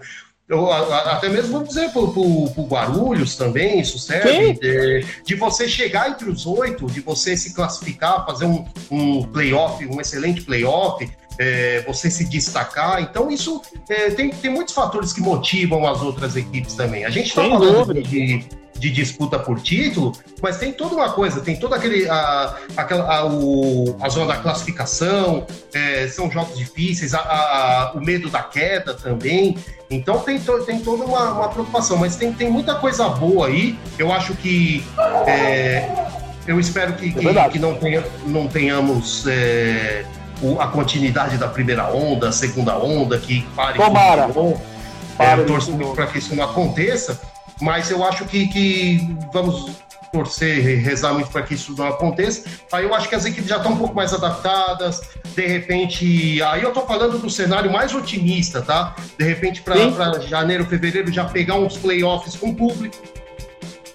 [0.50, 6.10] Eu, até mesmo vamos dizer para o Guarulhos também, isso serve, de, de, você chegar
[6.10, 11.06] entre os oito, de você se classificar, fazer um, um playoff, um excelente playoff,
[11.38, 13.02] é, você se destacar.
[13.02, 17.04] Então, isso é, tem, tem muitos fatores que motivam as outras equipes também.
[17.04, 18.02] A gente está falando de,
[18.38, 23.26] de disputa por título, mas tem toda uma coisa, tem toda aquele a, aquela, a,
[23.26, 28.94] o, a zona da classificação, é, são jogos difíceis, a, a, o medo da queda
[28.94, 29.58] também.
[29.90, 33.78] Então tem, to, tem toda uma, uma, preocupação, mas tem, tem muita coisa boa aí.
[33.98, 34.84] Eu acho que
[35.26, 35.90] é,
[36.46, 40.06] eu espero que, é que, que, não, tenha, não tenhamos é,
[40.60, 43.80] a continuidade da primeira onda, segunda onda, que pare.
[43.80, 44.30] Tomara.
[45.20, 47.20] É, eu torço muito para que isso não aconteça
[47.62, 49.72] mas eu acho que, que vamos
[50.12, 52.50] torcer, rezar muito para que isso não aconteça.
[52.72, 55.02] Aí eu acho que as equipes já estão um pouco mais adaptadas.
[55.36, 58.96] De repente, aí eu estou falando do cenário mais otimista, tá?
[59.18, 59.76] De repente, para
[60.22, 62.96] janeiro, fevereiro, já pegar uns playoffs com público.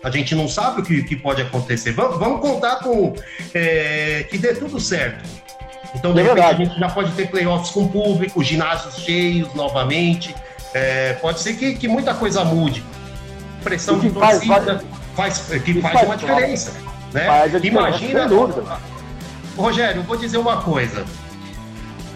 [0.02, 1.92] A gente não sabe o que, que pode acontecer.
[1.92, 3.14] Vamos, vamos contar com
[3.54, 5.28] é, que dê tudo certo.
[5.94, 10.34] Então, de é repente, a gente já pode ter playoffs com público, ginásios cheios novamente.
[10.74, 12.82] É, pode ser que, que muita coisa mude
[13.62, 14.82] pressão de torcida
[15.14, 16.72] faz, faz, que faz, faz uma diferença.
[17.12, 17.26] Né?
[17.26, 18.28] Faz Imagina.
[19.56, 21.04] Rogério, vou dizer uma coisa.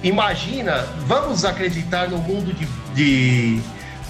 [0.02, 2.66] Imagina, vamos acreditar no mundo de.
[2.94, 3.60] de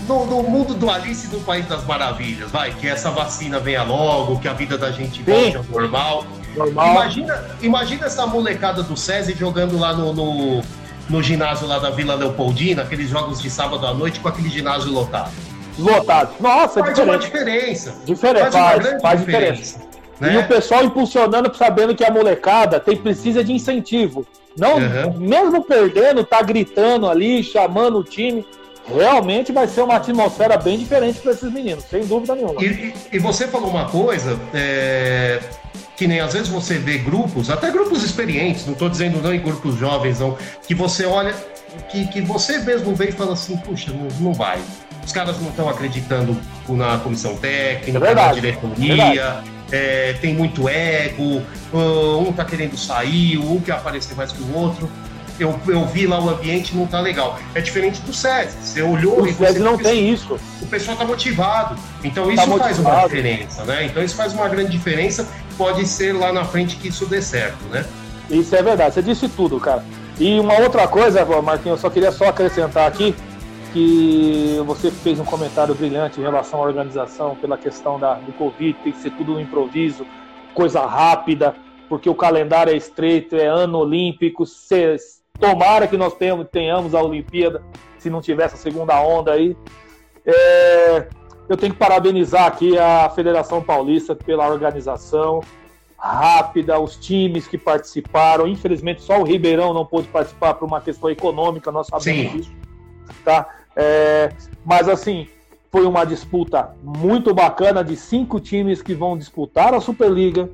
[0.06, 4.38] no, no, mundo do Alice no País das Maravilhas, vai, que essa vacina venha logo,
[4.38, 6.26] que a vida da gente volte ao normal.
[6.54, 6.90] normal.
[6.92, 10.62] Imagina, imagina essa molecada do SESI jogando lá no, no,
[11.08, 14.92] no ginásio lá da Vila Leopoldina, aqueles jogos de sábado à noite com aquele ginásio
[14.92, 15.32] lotado
[15.78, 16.34] lotado.
[16.40, 17.00] Nossa, faz diferente.
[17.00, 17.94] uma diferença.
[18.04, 19.80] Diferente, faz, faz, faz diferença.
[20.20, 20.34] Né?
[20.34, 24.26] E o pessoal impulsionando, sabendo que a molecada tem, precisa de incentivo.
[24.58, 25.18] Não, uhum.
[25.18, 28.46] mesmo perdendo, tá gritando ali, chamando o time.
[28.88, 32.62] Realmente vai ser uma atmosfera bem diferente para esses meninos, sem dúvida nenhuma.
[32.62, 35.40] E, e, e você falou uma coisa, é,
[35.96, 39.40] que nem às vezes você vê grupos, até grupos experientes, não estou dizendo não em
[39.40, 41.34] grupos jovens, não, que você olha,
[41.90, 44.60] que, que você mesmo vê e fala assim, puxa, não, não vai
[45.06, 46.36] os caras não estão acreditando
[46.68, 49.44] na comissão técnica, é na diretoria.
[49.70, 51.42] É, tem muito ego,
[51.72, 54.90] um tá querendo sair, um quer aparecer mais que o outro.
[55.38, 57.38] Eu, eu vi lá o ambiente não tá legal.
[57.54, 58.56] É diferente do SESI.
[58.62, 60.38] Você olhou o e você não tem isso.
[60.62, 61.76] O pessoal tá motivado.
[62.02, 63.84] Então isso tá faz uma diferença, né?
[63.84, 65.28] Então isso faz uma grande diferença.
[65.58, 67.84] Pode ser lá na frente que isso dê certo, né?
[68.30, 68.94] Isso é verdade.
[68.94, 69.84] Você disse tudo, cara.
[70.18, 73.14] E uma outra coisa, Marquinhos, eu só queria só acrescentar aqui
[73.76, 78.72] que você fez um comentário brilhante em relação à organização pela questão da, do Covid,
[78.82, 80.06] tem que ser tudo um improviso,
[80.54, 81.54] coisa rápida,
[81.86, 84.96] porque o calendário é estreito, é ano olímpico, se,
[85.38, 87.62] tomara que nós tenhamos, tenhamos a Olimpíada,
[87.98, 89.54] se não tivesse a segunda onda aí.
[90.24, 91.08] É,
[91.46, 95.42] eu tenho que parabenizar aqui a Federação Paulista pela organização
[95.98, 98.48] rápida, os times que participaram.
[98.48, 102.38] Infelizmente, só o Ribeirão não pôde participar por uma questão econômica, nós sabemos Sim.
[102.38, 102.56] disso.
[103.22, 103.46] Tá?
[103.76, 104.32] É,
[104.64, 105.28] mas assim,
[105.70, 110.48] foi uma disputa muito bacana de cinco times que vão disputar a Superliga.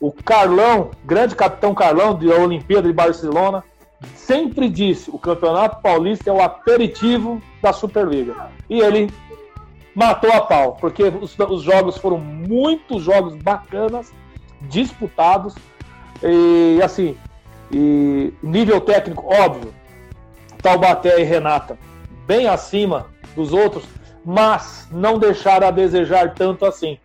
[0.00, 3.64] O Carlão, grande capitão Carlão da Olimpíada de Barcelona,
[4.14, 8.50] sempre disse: o Campeonato Paulista é o aperitivo da Superliga.
[8.70, 9.10] E ele
[9.92, 14.12] matou a pau, porque os, os jogos foram muitos jogos bacanas,
[14.60, 15.54] disputados.
[16.22, 17.16] E assim,
[17.72, 19.74] e nível técnico, óbvio,
[20.62, 21.76] Taubaté e Renata
[22.26, 23.84] bem acima dos outros,
[24.24, 26.98] mas não deixaram a desejar tanto assim.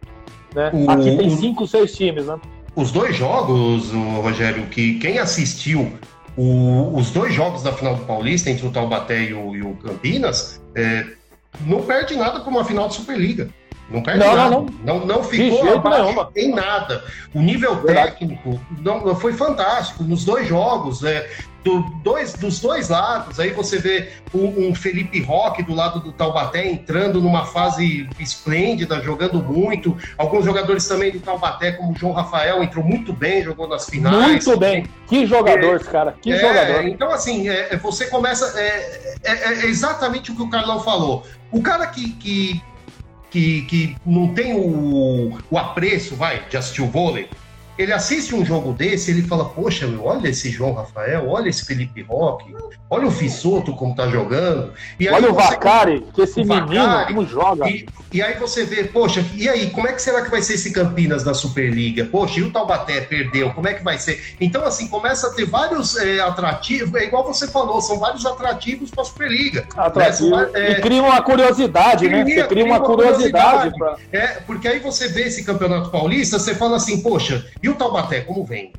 [0.55, 0.71] Né?
[0.73, 2.39] O, Aqui tem cinco, seis times, né?
[2.75, 5.91] Os dois jogos, Rogério, que quem assistiu
[6.38, 9.75] o, os dois jogos da final do Paulista entre o Taubaté e o, e o
[9.75, 11.05] Campinas, é,
[11.65, 13.49] não perde nada para uma final de Superliga.
[13.91, 14.49] Não perde não, nada.
[14.49, 14.99] Não, não.
[14.99, 17.04] não, não ficou abaixo em nada.
[17.34, 21.04] O nível técnico não, foi fantástico nos dois jogos.
[21.04, 21.30] É,
[21.63, 26.12] do, dois, dos dois lados, aí você vê um, um, Felipe Roque do lado do
[26.12, 29.95] Taubaté entrando numa fase esplêndida, jogando muito.
[30.17, 34.45] Alguns jogadores também do Taubaté, como o João Rafael, entrou muito bem, jogou nas finais.
[34.45, 34.88] Muito bem.
[35.08, 36.15] Que jogador, é, cara.
[36.19, 36.88] Que é, jogador.
[36.88, 38.60] Então, assim, é, é você começa.
[38.60, 41.23] É, é, é, exatamente o que o Carlão falou.
[41.51, 42.62] O cara que, que
[43.32, 47.30] que, que não tem o, o apreço, vai, de assistir o vôlei,
[47.82, 52.02] ele assiste um jogo desse, ele fala, poxa, olha esse João Rafael, olha esse Felipe
[52.04, 52.54] Roque,
[52.89, 54.74] olha o Fissoto como tá jogando.
[55.00, 57.70] E olha o Vacari, que esse menino Vacari, como joga.
[57.70, 60.56] E, e, aí você vê, poxa, e aí, como é que será que vai ser
[60.56, 62.06] esse Campinas na Superliga?
[62.06, 64.36] Poxa, e o Taubaté perdeu, como é que vai ser?
[64.39, 68.91] Então, assim, começa a ter vários é, atrativos, é igual você falou, são vários atrativos
[68.91, 69.65] para a Superliga.
[69.76, 70.36] Atrativo.
[70.36, 70.50] Né?
[70.54, 72.26] É, e cria uma curiosidade, cria, né?
[72.26, 73.72] Você cria, cria uma, uma curiosidade.
[73.72, 74.20] curiosidade pra...
[74.20, 78.21] É, porque aí você vê esse Campeonato Paulista, você fala assim, poxa, e o Taubaté,
[78.21, 78.71] como vem?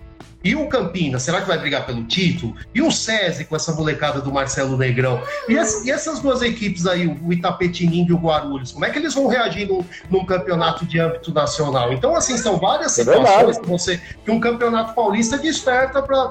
[0.44, 2.54] E o Campinas, será que vai brigar pelo título?
[2.74, 5.22] E o SESI com essa molecada do Marcelo Negrão?
[5.48, 9.14] E, e essas duas equipes aí, o Itapetininga e o Guarulhos, como é que eles
[9.14, 11.92] vão reagir num, num campeonato de âmbito nacional?
[11.92, 16.28] Então, assim, são várias é situações que, você, que um campeonato paulista desperta para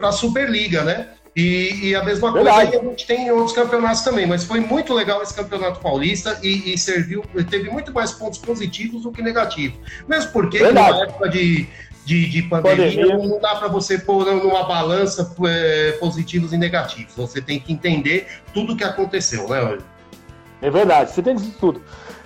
[0.00, 1.10] a Superliga, né?
[1.36, 4.94] E, e, a mesma coisa a gente tem em outros campeonatos também, mas foi muito
[4.94, 9.76] legal esse campeonato paulista e, e serviu, teve muito mais pontos positivos do que negativos.
[10.06, 10.92] Mesmo porque Verdade.
[10.92, 11.66] numa época de,
[12.04, 17.14] de, de pandemia, pandemia, não dá para você pôr numa balança é, positivos e negativos.
[17.16, 19.78] Você tem que entender tudo o que aconteceu, né,
[20.62, 21.82] É verdade, você tem que tudo.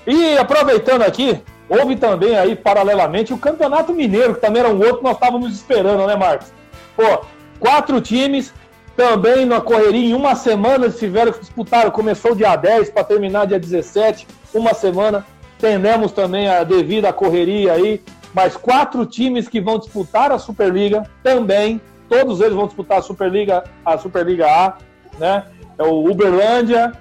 [0.06, 4.98] E aproveitando aqui, houve também aí, paralelamente, o Campeonato Mineiro, que também era um outro
[4.98, 6.52] que nós estávamos esperando, né, Marcos?
[6.94, 7.24] Pô,
[7.58, 8.52] quatro times,
[8.98, 13.56] também na correria, em uma semana tiveram que disputar, começou dia 10 para terminar dia
[13.56, 15.24] 17, uma semana.
[15.56, 18.02] Tendemos também a devido à correria aí,
[18.34, 21.80] mais quatro times que vão disputar a Superliga também.
[22.08, 24.78] Todos eles vão disputar a Superliga, a Superliga A,
[25.16, 25.44] né?
[25.78, 26.92] É o Uberlândia,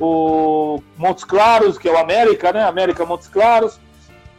[0.00, 2.64] o Montes Claros, que é o América, né?
[2.64, 3.78] América Montes Claros,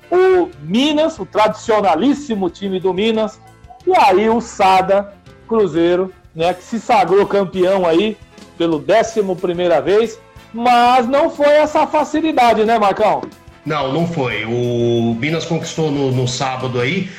[0.10, 3.40] o Minas, o tradicionalíssimo time do Minas,
[3.86, 5.14] e aí o Sada
[5.48, 8.18] Cruzeiro né, que se sagrou campeão aí
[8.58, 10.20] pelo décimo primeira vez,
[10.54, 13.22] mas não foi essa facilidade, né, Marcão?
[13.66, 14.46] Não, não foi.
[14.46, 17.10] O Minas conquistou no, no sábado aí.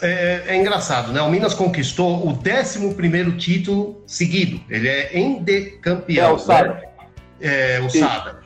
[0.00, 1.20] É, é, engraçado, né?
[1.20, 4.60] O Minas conquistou o 11 título seguido.
[4.70, 6.30] Ele é endecampeão.
[6.30, 6.74] É o Sada.
[6.74, 6.82] Né?
[7.40, 8.38] É, o Sada.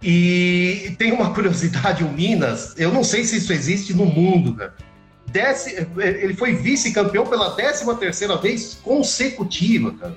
[0.00, 4.74] E tem uma curiosidade: o Minas, eu não sei se isso existe no mundo, cara
[5.32, 10.14] Desse, ele foi vice-campeão pela 13 terceira vez consecutiva, cara.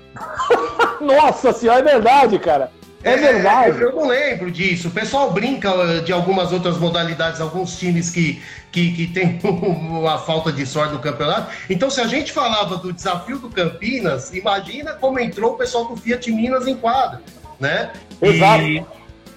[0.99, 2.69] Nossa senhora, é verdade, cara.
[3.01, 3.80] É, é verdade.
[3.80, 4.89] Eu, eu, não lembro disso.
[4.89, 8.41] O pessoal brinca uh, de algumas outras modalidades, alguns times que,
[8.73, 11.49] que, que tem uma falta de sorte no campeonato.
[11.69, 15.95] Então, se a gente falava do desafio do Campinas, imagina como entrou o pessoal do
[15.95, 17.21] Fiat Minas em quadra,
[17.58, 17.93] né?
[18.21, 18.63] Exato.
[18.63, 18.84] E,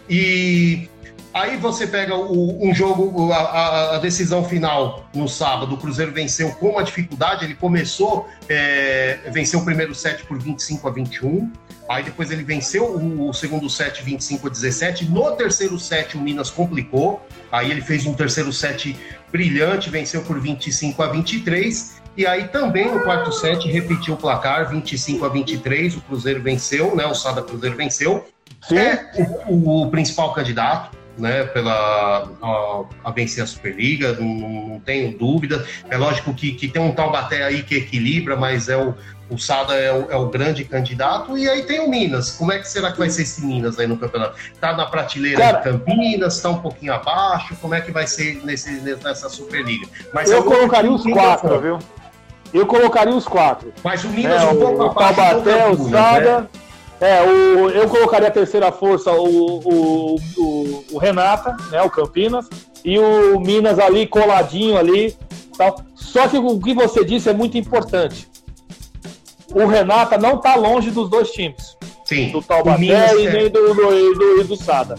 [0.08, 0.88] e
[1.32, 6.50] Aí você pega o, um jogo, a, a, decisão final no sábado, o Cruzeiro venceu
[6.52, 11.52] com uma dificuldade, ele começou, é, venceu o primeiro set por 25 a 21,
[11.88, 16.20] aí depois ele venceu o, o, segundo set 25 a 17, no terceiro set o
[16.20, 18.96] Minas complicou, aí ele fez um terceiro set
[19.30, 24.70] brilhante, venceu por 25 a 23, e aí também no quarto set repetiu o placar,
[24.70, 28.26] 25 a 23, o Cruzeiro venceu, né, o Sada Cruzeiro venceu,
[28.66, 28.78] Sim.
[28.78, 29.12] é
[29.46, 35.66] o, o principal candidato, né, pela a, a, vencer a Superliga, não, não tenho dúvida.
[35.90, 38.94] É lógico que, que tem um Taubaté aí que equilibra, mas é o,
[39.28, 41.36] o Sada é o, é o, grande candidato.
[41.36, 42.30] E aí tem o Minas.
[42.30, 44.36] Como é que será que vai ser esse Minas aí no campeonato?
[44.60, 47.56] Tá na prateleira Cara, de Campinas, tá um pouquinho abaixo.
[47.60, 49.86] Como é que vai ser nesse, nessa Superliga?
[50.14, 51.78] Mas eu colocaria os quatro, viu?
[52.54, 53.72] Eu colocaria os quatro.
[53.84, 55.14] Mas o Minas é, um pouco abaixo.
[55.14, 56.40] Taubaté, o Sada.
[56.40, 56.48] Né?
[57.00, 62.48] É, o, eu colocaria a terceira força o, o, o, o, Renata, né, o Campinas,
[62.84, 65.16] e o Minas ali coladinho ali.
[65.56, 65.80] Tal.
[65.94, 68.28] Só que o que você disse é muito importante.
[69.52, 71.76] O Renata não está longe dos dois times.
[72.04, 72.30] Sim.
[72.30, 73.32] Do Taubaté e é.
[73.32, 74.96] nem do, do, do, do Sada.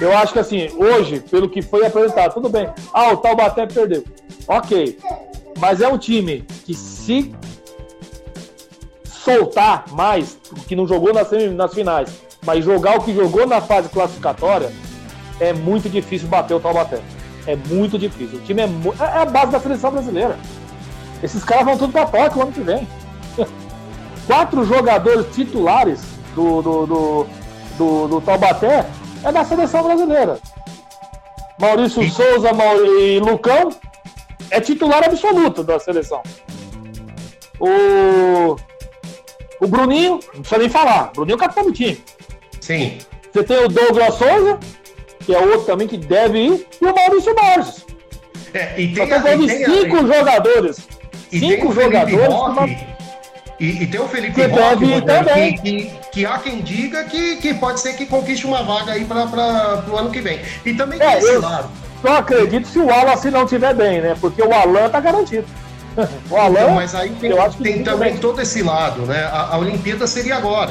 [0.00, 2.68] Eu acho que assim, hoje, pelo que foi apresentado, tudo bem.
[2.92, 4.04] Ah, o Taubaté perdeu.
[4.46, 4.98] Ok.
[5.58, 7.32] Mas é um time que se
[9.24, 12.10] soltar mais, que não jogou nas, nas finais,
[12.44, 14.72] mas jogar o que jogou na fase classificatória,
[15.40, 17.00] é muito difícil bater o Taubaté.
[17.46, 18.38] É muito difícil.
[18.38, 20.38] O time é, é, é a base da seleção brasileira.
[21.22, 22.86] Esses caras vão tudo para Tóquio o ano que vem.
[24.26, 26.00] Quatro jogadores titulares
[26.34, 27.26] do, do, do,
[27.78, 28.86] do, do Taubaté
[29.24, 30.38] é da seleção brasileira.
[31.58, 32.50] Maurício Souza
[32.98, 33.70] e Lucão
[34.50, 36.22] é titular absoluto da seleção.
[37.60, 38.56] O
[39.62, 41.10] o Bruninho, não precisa nem falar.
[41.10, 42.02] O Bruninho é o capitão do time.
[42.60, 42.98] Sim.
[43.32, 44.58] Você tem o Douglas Souza,
[45.20, 47.86] que é outro também que deve ir, e o Maurício Borges.
[48.52, 50.16] É, e tem, Só tem cinco a...
[50.16, 50.88] jogadores.
[51.30, 52.26] E cinco jogadores.
[52.26, 52.76] Roque,
[53.60, 55.56] e, e, tem o Felipe que Roque, deve também.
[55.56, 59.04] Que, que, que, há quem diga que, que pode ser que conquiste uma vaga aí
[59.04, 60.40] para o ano que vem.
[60.66, 61.40] E também é, tem esse eu...
[61.40, 61.70] lado.
[62.02, 64.16] só acredito se o Wallace não estiver bem, né?
[64.20, 65.46] Porque o Alan tá garantido.
[66.30, 68.20] O Alan, então, mas aí tem, tem também bem.
[68.20, 69.24] todo esse lado, né?
[69.24, 70.70] A, a Olimpíada seria agora.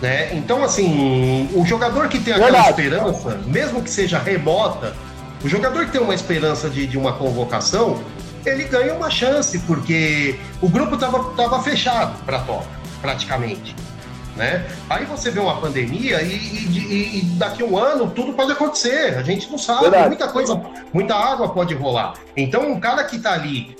[0.00, 0.34] Né?
[0.34, 2.70] Então, assim, o jogador que tem aquela Verdade.
[2.70, 4.94] esperança, mesmo que seja remota,
[5.42, 8.02] o jogador que tem uma esperança de, de uma convocação,
[8.44, 12.68] ele ganha uma chance, porque o grupo estava tava fechado para a Tóquio,
[13.00, 13.74] praticamente.
[14.36, 14.66] Né?
[14.90, 19.16] Aí você vê uma pandemia e, e, e, daqui a um ano tudo pode acontecer.
[19.16, 20.08] A gente não sabe, Verdade.
[20.08, 20.60] muita coisa,
[20.92, 22.14] muita água pode rolar.
[22.36, 23.76] Então, um cara que está ali,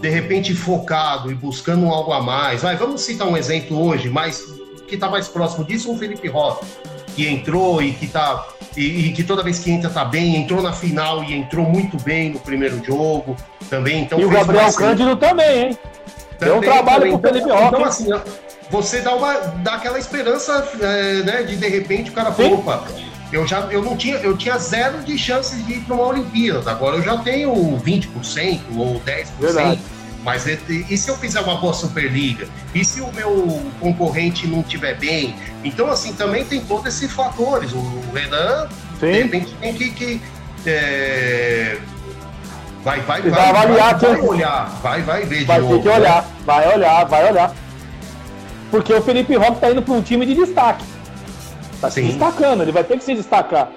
[0.00, 4.44] de repente, focado e buscando algo a mais, vai, vamos citar um exemplo hoje, mas
[4.86, 6.64] que está mais próximo disso, o Felipe Rota,
[7.14, 8.46] que entrou e que tá.
[8.76, 11.96] E, e, que toda vez que entra tá bem, entrou na final e entrou muito
[12.02, 13.36] bem no primeiro jogo
[13.68, 14.02] também.
[14.02, 15.78] Então e o Gabriel Cândido também, hein?
[16.38, 17.18] Também, Deu um trabalho também.
[17.18, 17.66] pro Felipe Rota.
[17.66, 18.06] Então, assim,
[18.70, 22.84] você dá, uma, dá aquela esperança, é, né, de de repente o cara falou, opa,
[23.32, 26.70] eu já eu não tinha, eu tinha zero de chances de ir para uma Olimpíada,
[26.70, 29.26] agora eu já tenho 20% ou 10%.
[29.40, 29.80] Verdade.
[30.24, 32.46] Mas e, se eu fizer uma boa Superliga?
[32.74, 35.34] E se o meu concorrente não estiver bem?
[35.64, 37.72] Então, assim, também tem todos esses fatores.
[37.72, 39.06] O Renan, Sim.
[39.06, 39.90] de repente, tem que.
[39.90, 40.20] que
[40.66, 41.78] é...
[42.84, 45.74] Vai, vai, vai, vai, avaliar, vai, vai olhar, vai, vai ver vai de novo.
[45.74, 46.28] Vai ter que olhar, né?
[46.44, 47.54] vai olhar, vai olhar.
[48.70, 50.84] Porque o Felipe Roque está indo para um time de destaque.
[51.78, 53.70] Está se destacando, ele vai ter que se destacar.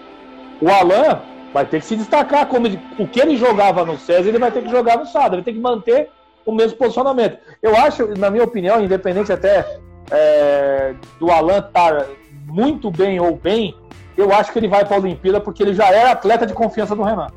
[0.59, 1.21] O Alan
[1.53, 2.47] vai ter que se destacar.
[2.47, 5.35] Como ele, o que ele jogava no César, ele vai ter que jogar no Sada.
[5.35, 6.09] Ele tem que manter
[6.43, 7.37] o mesmo posicionamento.
[7.61, 12.07] Eu acho, na minha opinião, independente até é, do Alan estar
[12.47, 13.75] muito bem ou bem,
[14.17, 16.95] eu acho que ele vai para a Olimpíada porque ele já é atleta de confiança
[16.95, 17.27] do Renan.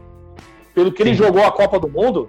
[0.75, 1.11] Pelo que Sim.
[1.11, 2.27] ele jogou a Copa do Mundo,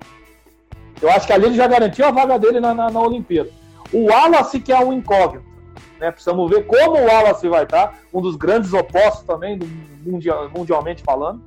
[1.02, 3.50] eu acho que ali ele já garantiu a vaga dele na, na, na Olimpíada.
[3.94, 5.55] O Wallace que é um incógnito.
[6.00, 6.12] Né?
[6.12, 9.60] Precisamos ver como o Wallace vai estar, um dos grandes opostos também,
[10.06, 11.42] mundial, mundialmente falando.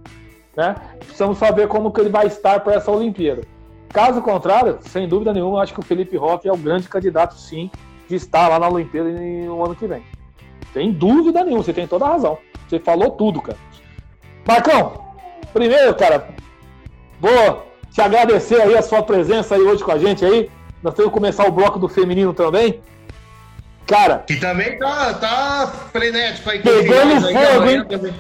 [0.57, 0.75] Né?
[0.99, 3.43] Precisamos saber como que ele vai estar para essa Olimpíada.
[3.91, 7.71] Caso contrário, sem dúvida nenhuma, acho que o Felipe Roque é o grande candidato, sim,
[8.09, 10.03] de estar lá na Olimpíada no ano que vem.
[10.73, 12.39] Sem dúvida nenhuma, você tem toda a razão.
[12.69, 13.59] Você falou tudo, cara.
[14.47, 14.93] Marcão,
[15.53, 16.29] primeiro, cara,
[17.21, 20.51] vou te agradecer aí a sua presença aí hoje com a gente aí.
[20.83, 22.81] Nós temos que começar o bloco do feminino também.
[23.89, 24.19] Cara.
[24.19, 26.61] Que também tá, tá frenético aí.
[26.61, 28.15] Pegando fogo, hein?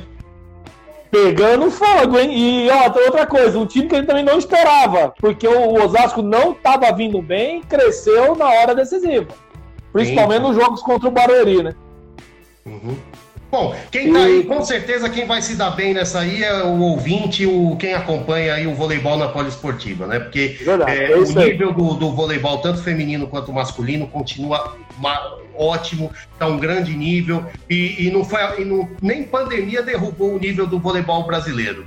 [1.10, 2.30] Pegando fogo, hein?
[2.32, 6.52] E ó, outra coisa, um time que gente também não esperava, porque o Osasco não
[6.52, 9.28] estava vindo bem, cresceu na hora decisiva.
[9.92, 10.48] Principalmente Sim.
[10.48, 11.74] nos jogos contra o Barueri, né?
[12.66, 12.96] Uhum.
[13.50, 16.78] Bom, quem tá aí, com certeza quem vai se dar bem nessa aí é o
[16.80, 20.20] ouvinte, o, quem acompanha aí o voleibol na poliesportiva, né?
[20.20, 24.76] Porque Verdade, é, é o nível do, do, voleibol, tanto feminino quanto masculino, continua
[25.58, 30.38] ótimo, tá um grande nível, e, e não foi e não, nem pandemia derrubou o
[30.38, 31.84] nível do voleibol brasileiro.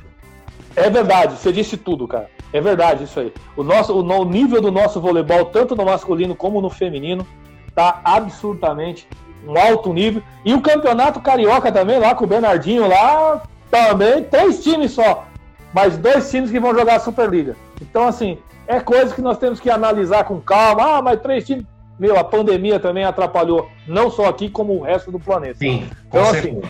[0.76, 2.30] É verdade, você disse tudo, cara.
[2.54, 3.34] É verdade isso aí.
[3.56, 7.26] O, nosso, o, o nível do nosso voleibol, tanto no masculino como no feminino,
[7.74, 9.08] tá absurdamente
[9.48, 10.22] um alto nível.
[10.46, 15.26] E o campeonato carioca também, lá com o Bernardinho, lá também, três times só,
[15.74, 17.56] mas dois times que vão jogar a Superliga.
[17.82, 20.98] Então, assim, é coisa que nós temos que analisar com calma.
[20.98, 21.66] Ah, mas três times.
[22.00, 25.60] Meu, a pandemia também atrapalhou, não só aqui, como o resto do planeta.
[25.60, 26.62] Sim, então, assim,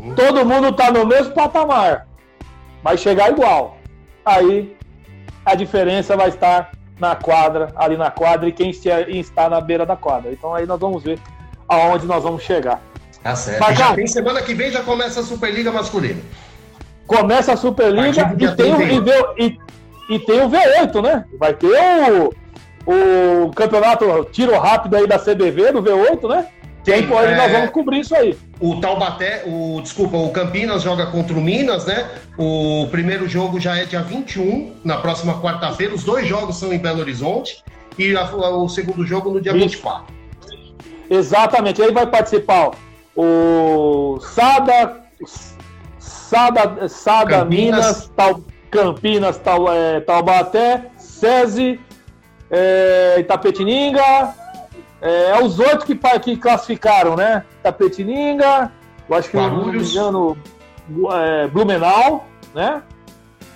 [0.00, 0.14] uhum.
[0.14, 2.06] todo mundo tá no mesmo patamar,
[2.82, 3.78] vai chegar igual.
[4.24, 4.76] Aí
[5.44, 9.96] a diferença vai estar na quadra, ali na quadra, e quem está na beira da
[9.96, 10.32] quadra.
[10.32, 11.18] Então aí nós vamos ver
[11.68, 12.82] aonde nós vamos chegar.
[13.22, 13.60] Tá certo.
[13.60, 16.20] Mas, já tem semana que vem já começa a Superliga masculina.
[17.06, 18.98] Começa a Superliga e tem, o, e,
[19.38, 19.58] e,
[20.14, 21.24] e, tem o V8, né?
[21.38, 22.34] Vai ter o,
[22.90, 26.46] o campeonato tiro rápido aí da CBV, do V8, né?
[26.82, 27.36] Tem, Tempo aí é...
[27.36, 28.34] nós vamos cobrir isso aí.
[28.58, 32.08] O Taubaté, o, desculpa, o Campinas joga contra o Minas, né?
[32.38, 35.94] O primeiro jogo já é dia 21, na próxima quarta-feira.
[35.94, 37.62] Os dois jogos são em Belo Horizonte.
[37.98, 39.60] E a, o segundo jogo no dia isso.
[39.60, 40.14] 24.
[41.10, 41.82] Exatamente.
[41.82, 42.70] Aí vai participar
[43.14, 45.02] o Sada,
[45.98, 47.48] Sada, Sada Campinas.
[47.48, 51.80] Minas, Tal, Campinas, Tal, é, Taubaté, SESI,
[52.50, 54.34] é, Itapetininga.
[55.00, 57.44] É, é, os oito que, que classificaram, né?
[57.60, 58.72] Itapetininga,
[59.08, 59.94] eu acho que Guarulhos.
[59.94, 60.36] não me
[60.90, 62.82] engano, é, Blumenau, né?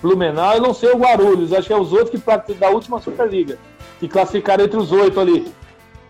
[0.01, 3.57] Blumenau, eu não sei o Guarulhos, acho que é os outros que da última Superliga,
[3.99, 5.51] que classificaram entre os oito ali.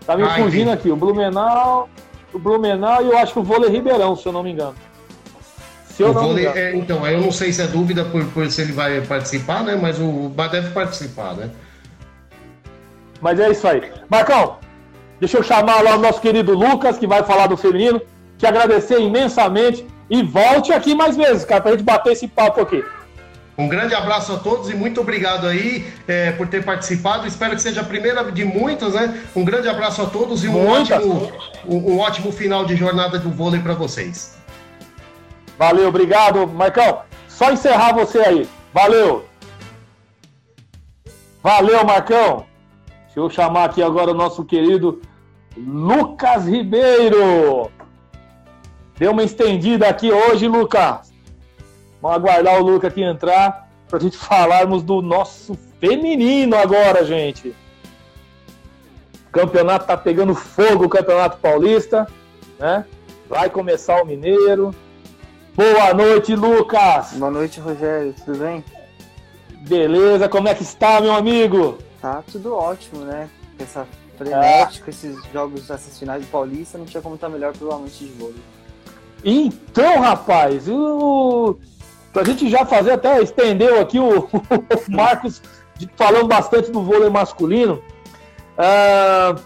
[0.06, 0.90] Tá me Ai, fugindo aqui.
[0.92, 1.90] O Blumenau,
[2.34, 4.76] o Blumenau e eu acho que o Vôlei Ribeirão, se eu não me engano.
[5.88, 6.58] Se eu o não vôlei, me engano.
[6.60, 9.76] É, então, eu não sei se é dúvida por, por se ele vai participar, né?
[9.80, 11.50] Mas o mas deve participar, né?
[13.24, 13.90] Mas é isso aí.
[14.10, 14.58] Marcão,
[15.18, 18.02] deixa eu chamar lá o nosso querido Lucas, que vai falar do feminino.
[18.38, 22.84] Te agradecer imensamente e volte aqui mais vezes, cara, pra gente bater esse papo aqui.
[23.58, 27.26] Um grande abraço a todos e muito obrigado aí é, por ter participado.
[27.26, 29.18] Espero que seja a primeira de muitas, né?
[29.34, 31.32] Um grande abraço a todos e um, ótimo,
[31.66, 34.38] um, um ótimo final de jornada do vôlei para vocês.
[35.58, 37.04] Valeu, obrigado, Marcão.
[37.30, 38.50] Só encerrar você aí.
[38.74, 39.26] Valeu.
[41.42, 42.46] Valeu, Marcão.
[43.14, 45.00] Deixa eu chamar aqui agora o nosso querido
[45.56, 47.70] Lucas Ribeiro.
[48.98, 51.14] Deu uma estendida aqui hoje, Lucas.
[52.02, 57.56] Vamos aguardar o Lucas aqui entrar para a gente falarmos do nosso feminino agora, gente.
[59.28, 62.08] O campeonato tá pegando fogo, o Campeonato Paulista,
[62.58, 62.84] né?
[63.30, 64.74] Vai começar o Mineiro.
[65.56, 67.14] Boa noite, Lucas.
[67.14, 68.16] Boa noite, Rogério.
[68.26, 68.64] Tudo bem?
[69.68, 71.78] Beleza, como é que está, meu amigo?
[72.04, 73.30] Tá tudo ótimo, né?
[73.58, 73.88] Essa
[74.18, 78.42] frenética, esses jogos, essas finais de Paulista, não tinha como estar melhor provavelmente de vôlei.
[79.24, 81.58] Então, rapaz, o...
[82.12, 84.30] pra gente já fazer, até estendeu aqui o, o
[84.90, 85.42] Marcos
[85.96, 87.82] falando bastante do vôlei masculino.
[88.58, 89.42] Uh,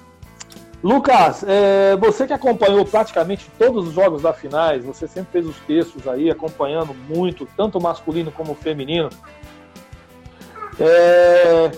[0.81, 5.57] Lucas, é, você que acompanhou praticamente todos os jogos da finais, você sempre fez os
[5.67, 9.09] textos aí, acompanhando muito, tanto masculino como feminino.
[10.79, 11.71] É,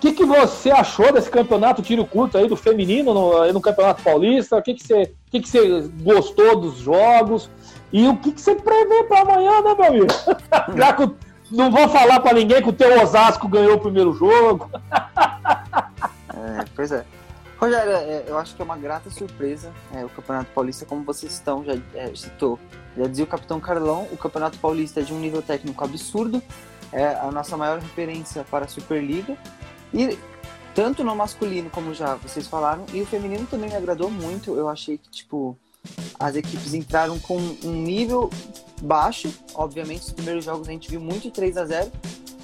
[0.00, 4.02] o que, que você achou desse campeonato tiro curto aí do feminino no, no Campeonato
[4.02, 4.56] Paulista?
[4.56, 7.50] O que, que, você, o que, que você gostou dos jogos?
[7.92, 10.06] E o que, que você prevê para amanhã, né, meu amigo?
[10.74, 11.10] Já que
[11.50, 14.70] não vou falar para ninguém que o teu Osasco ganhou o primeiro jogo.
[14.90, 17.04] é, pois é.
[17.58, 21.30] Rogério, é, eu acho que é uma grata surpresa é, o Campeonato Paulista, como vocês
[21.30, 22.58] estão, já é, citou.
[22.96, 26.42] Já dizia o capitão Carlão, o Campeonato Paulista é de um nível técnico absurdo,
[26.90, 29.36] é a nossa maior referência para a Superliga.
[29.92, 30.18] E
[30.74, 34.54] tanto no masculino, como já vocês falaram, e o feminino também me agradou muito.
[34.54, 35.56] Eu achei que, tipo,
[36.18, 38.30] as equipes entraram com um nível
[38.82, 39.32] baixo.
[39.54, 41.92] Obviamente, os primeiros jogos a gente viu muito 3 a 0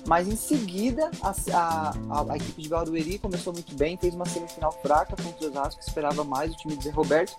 [0.07, 4.73] mas em seguida a, a, a, equipe de Barueri começou muito bem, fez uma semifinal
[4.81, 7.37] fraca contra o Osasco, esperava mais o time de Zé Roberto.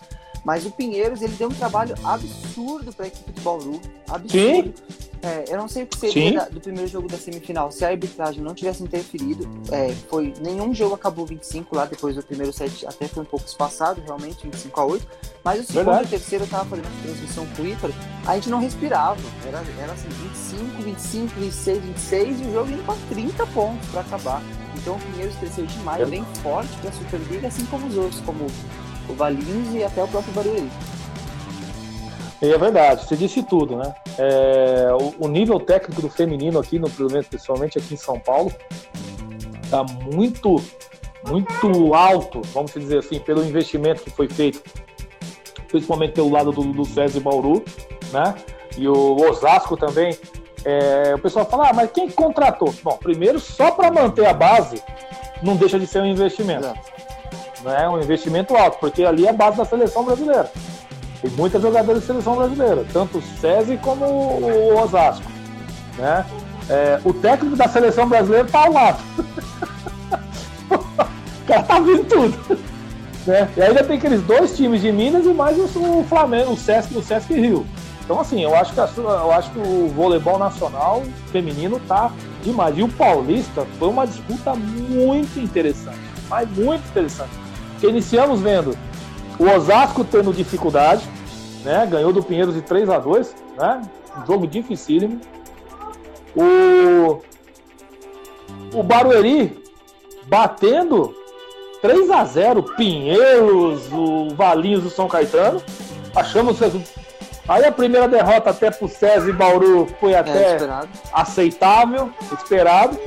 [0.47, 3.81] Mas o Pinheiros ele deu um trabalho absurdo para a equipe de Bauru.
[4.09, 4.73] Absurdo.
[5.21, 7.89] É, eu não sei o que seria da, do primeiro jogo da semifinal se a
[7.89, 9.45] arbitragem não tivesse interferido.
[9.69, 13.45] É, foi nenhum jogo acabou 25 lá, depois do primeiro set até foi um pouco
[13.45, 15.07] espaçado, realmente, 25 a 8.
[15.43, 16.03] Mas o segundo Verdade.
[16.03, 17.93] e o terceiro eu tava fazendo a transmissão com o Ícaro,
[18.25, 19.19] a gente não respirava.
[19.45, 23.99] Era, era assim, 25, 25, 26, 26 e o jogo indo para 30 pontos para
[23.99, 24.41] acabar.
[24.77, 26.05] Então o Pinheiros cresceu demais, é.
[26.05, 28.47] bem forte para a Superliga, assim como os outros, como
[29.09, 30.69] o Valinhos e até o próprio Barueri.
[32.39, 33.95] É verdade, você disse tudo, né?
[34.17, 38.53] É, o, o, nível técnico do feminino aqui, no principalmente aqui em São Paulo,
[39.71, 39.83] tá
[40.13, 40.61] muito,
[41.27, 44.61] muito alto, vamos dizer assim, pelo investimento que foi feito,
[45.67, 47.63] principalmente pelo lado do, do César e Bauru,
[48.11, 48.35] né?
[48.77, 50.17] E o Osasco também.
[50.63, 52.73] É, o pessoal fala, ah, mas quem contratou?
[52.83, 54.83] Bom, primeiro, só para manter a base,
[55.41, 56.67] não deixa de ser um investimento.
[56.67, 56.96] É.
[57.89, 60.51] Um investimento alto, porque ali é a base da seleção brasileira.
[61.21, 65.25] Tem muitas jogadoras de seleção brasileira, tanto o SESI como o Osasco.
[65.97, 66.25] Né?
[66.69, 68.99] É, o técnico da seleção brasileira tá ao lado.
[70.69, 72.59] o cara tá vindo tudo.
[73.25, 73.49] Né?
[73.57, 77.01] E ainda tem aqueles dois times de Minas e mais o Flamengo, o Sesc, o
[77.01, 77.65] Sesc Rio.
[78.07, 82.09] Então, assim, eu acho que, a, eu acho que o voleibol nacional feminino tá
[82.41, 82.77] demais.
[82.77, 85.99] E o Paulista foi uma disputa muito interessante.
[86.29, 87.46] Mas muito interessante.
[87.77, 88.75] Porque iniciamos vendo
[89.37, 91.07] o Osasco tendo dificuldade,
[91.63, 91.85] né?
[91.85, 93.81] Ganhou do Pinheiros de 3 a 2 né?
[94.17, 95.21] Um jogo dificílimo.
[96.35, 97.21] O,
[98.73, 99.63] o Barueri
[100.25, 101.15] batendo
[101.83, 105.61] 3 a 0 Pinheiros, o Valinhos do São Caetano.
[106.15, 106.59] Achamos
[107.47, 110.89] Aí a primeira derrota até pro César e Bauru foi é, até esperado.
[111.13, 112.99] aceitável, esperado.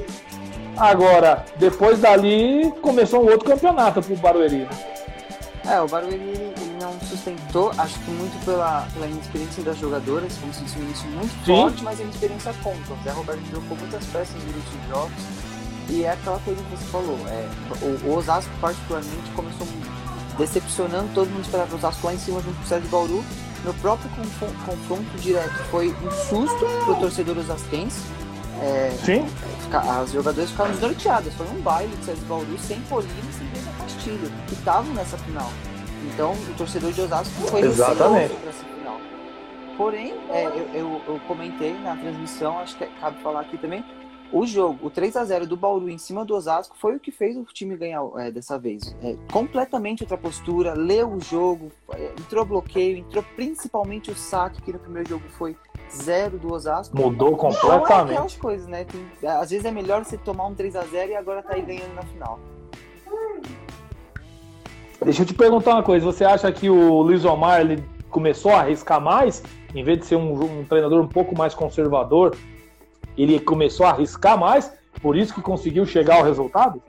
[0.81, 4.67] Agora, depois dali, começou um outro campeonato pro Barueri.
[5.67, 10.55] É, o Barueri ele não sustentou, acho que muito pela, pela inexperiência das jogadoras, como
[10.55, 11.55] se um início muito Sim.
[11.55, 12.95] forte, mas a inexperiência conta.
[12.95, 15.23] O Zé Roberto trocou muitas peças durante os jogos
[15.91, 17.19] e é aquela coisa que você falou.
[17.29, 17.49] É,
[17.83, 19.67] o, o Osasco, particularmente, começou
[20.39, 23.23] decepcionando, todo mundo esperava o Osasco lá em cima junto com o César Bauru.
[23.67, 24.11] No próprio
[24.65, 28.01] confronto direto foi um susto pro torcedor osasquense.
[28.63, 29.27] É, Sim.
[29.73, 31.33] As jogadoras ficaram desnorteadas.
[31.35, 35.17] Foi um baile de César Bauru sem Polina e sem Brisa Castilho, que estavam nessa
[35.19, 35.51] final.
[36.13, 38.35] Então, o torcedor de Osasco foi Exatamente.
[38.35, 39.01] para essa final.
[39.77, 43.85] Porém, é, eu, eu, eu, comentei na transmissão, acho que cabe falar aqui também,
[44.33, 47.11] o jogo, o 3 a 0 do Bauru em cima do Osasco foi o que
[47.11, 48.95] fez o time ganhar é, dessa vez.
[49.03, 54.73] É, completamente outra postura, leu o jogo, é, entrou bloqueio, entrou principalmente o saque, que
[54.73, 55.57] no primeiro jogo foi
[55.93, 56.97] zero do Osasco.
[56.97, 58.13] Mudou é completamente.
[58.13, 58.85] aquelas coisas, né?
[58.85, 62.03] Tem- às vezes é melhor você tomar um 3x0 e agora tá aí ganhando na
[62.03, 62.39] final.
[65.03, 66.05] Deixa eu te perguntar uma coisa.
[66.05, 69.43] Você acha que o Luiz Omar ele começou a arriscar mais?
[69.75, 72.37] Em vez de ser um, um treinador um pouco mais conservador,
[73.23, 74.73] ele começou a arriscar mais?
[75.03, 76.83] Por isso que conseguiu chegar ao resultado?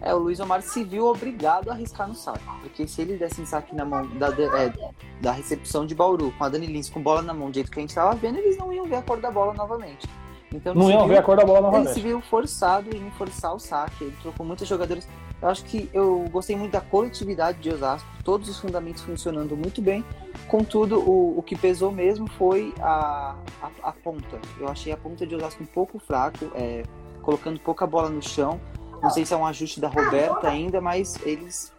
[0.00, 2.44] É, o Luiz Omar se viu obrigado a arriscar no saque.
[2.60, 4.72] Porque se ele desse um saque na mão da, é,
[5.20, 7.78] da recepção de Bauru, com a Dani Lins com bola na mão, do jeito que
[7.78, 10.06] a gente tava vendo, eles não iam ver a cor da bola novamente.
[10.52, 12.00] Então, Não iam viu- ver a cor da bola Ele se novamente.
[12.02, 14.04] viu forçado em forçar o saque.
[14.04, 15.08] Ele trocou muitos jogadores.
[15.44, 19.82] Eu acho que eu gostei muito da coletividade de Osasco, todos os fundamentos funcionando muito
[19.82, 20.02] bem.
[20.48, 24.40] Contudo, o, o que pesou mesmo foi a, a, a ponta.
[24.58, 26.82] Eu achei a ponta de Osasco um pouco fraco, é,
[27.20, 28.58] colocando pouca bola no chão.
[29.02, 31.70] Não sei se é um ajuste da Roberta ainda, mas eles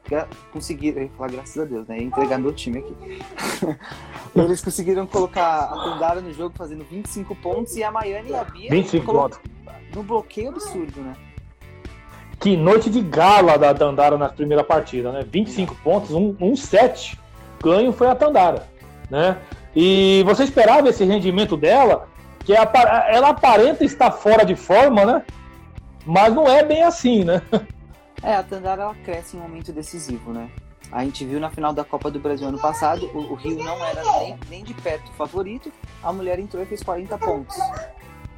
[0.53, 0.99] conseguiram.
[0.99, 1.97] Eu ia falar graças a Deus, né?
[1.97, 2.95] Entregar meu time aqui.
[4.35, 8.43] eles conseguiram colocar a Tandara no jogo fazendo 25 pontos e a Maiane e a
[8.43, 9.39] Bia 25 colo- pontos.
[9.95, 11.15] no bloqueio absurdo, né?
[12.39, 15.25] Que noite de gala da Tandara na primeira partida, né?
[15.29, 17.19] 25 pontos, um, um 7.
[17.63, 18.67] Ganho foi a Tandara,
[19.09, 19.37] né?
[19.75, 22.07] E você esperava esse rendimento dela,
[22.43, 22.59] que é
[23.09, 25.23] ela aparenta estar fora de forma, né?
[26.05, 27.41] Mas não é bem assim, né?
[28.21, 30.49] É, a Tandara ela cresce em um momento decisivo, né?
[30.91, 33.83] A gente viu na final da Copa do Brasil ano passado, o, o Rio não
[33.83, 35.71] era nem, nem de perto o favorito,
[36.01, 37.57] a mulher entrou e fez 40 pontos.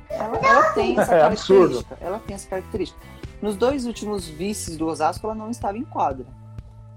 [0.10, 1.98] Ela, ela tem essa É característica.
[2.02, 3.00] Ela tem essa característica.
[3.42, 6.26] Nos dois últimos vices do Osasco, ela não estava em quadra.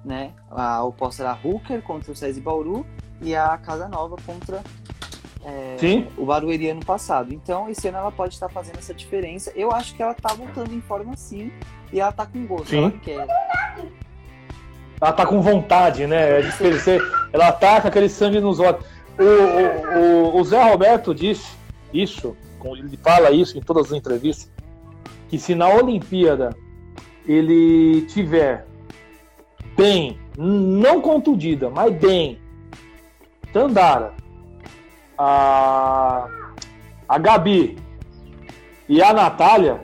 [0.05, 0.32] Né?
[0.51, 2.86] A oposta era a Hooker contra o César Bauru
[3.20, 4.62] e a Casa Nova contra
[5.45, 5.76] é,
[6.16, 7.34] o Barueri ano passado.
[7.34, 9.53] Então, esse ano ela pode estar fazendo essa diferença.
[9.55, 11.53] Eu acho que ela tá voltando em forma sim.
[11.93, 12.68] E ela tá com gosto.
[12.68, 12.78] Sim.
[12.78, 13.26] Ela quer.
[15.01, 16.41] Ela tá com vontade, né?
[16.43, 17.01] De crescer.
[17.32, 18.84] Ela tá com aquele sangue nos olhos.
[19.18, 19.99] O, o,
[20.36, 21.55] o- o Zé Roberto disse
[21.93, 22.34] isso,
[22.64, 24.51] ele fala isso em todas as entrevistas,
[25.31, 26.51] que se na Olimpíada
[27.26, 28.66] ele tiver
[29.76, 32.39] bem, não contundida, mas bem,
[33.53, 34.12] Tandara,
[35.16, 36.26] a,
[37.09, 37.78] a Gabi
[38.89, 39.81] e a Natália,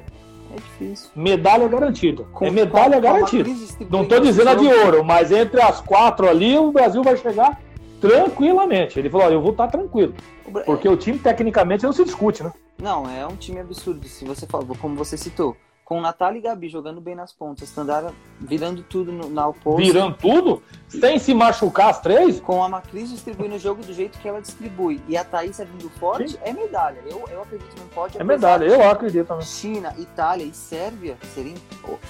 [0.53, 1.11] É difícil.
[1.15, 2.25] medalha garantida.
[2.33, 3.45] Com- é medalha com- com garantida.
[3.45, 7.17] distribuída Não tô dizendo a de ouro, mas entre as quatro ali, o Brasil vai
[7.17, 7.61] chegar
[8.01, 8.99] tranquilamente.
[8.99, 10.15] Ele falou: ó, eu vou estar tranquilo.
[10.47, 12.53] o Bra- Porque o time, tecnicamente, não se discute, né?
[12.79, 14.07] Não, é um time absurdo.
[14.07, 15.57] Se você falou, como você citou,
[15.87, 19.81] com Natália e Gabi jogando bem nas pontas, Tandara virando tudo no, na oposta.
[19.81, 22.41] Virando tudo, sem se machucar as três.
[22.41, 25.89] Com a Macris distribuindo o jogo do jeito que ela distribui e a Thaís vindo
[25.91, 26.39] forte, Sim.
[26.43, 27.01] é medalha.
[27.07, 28.21] Eu, eu acredito no pódio.
[28.21, 29.47] É medalha, eu acredito também.
[29.47, 31.55] China, Itália e Sérvia serem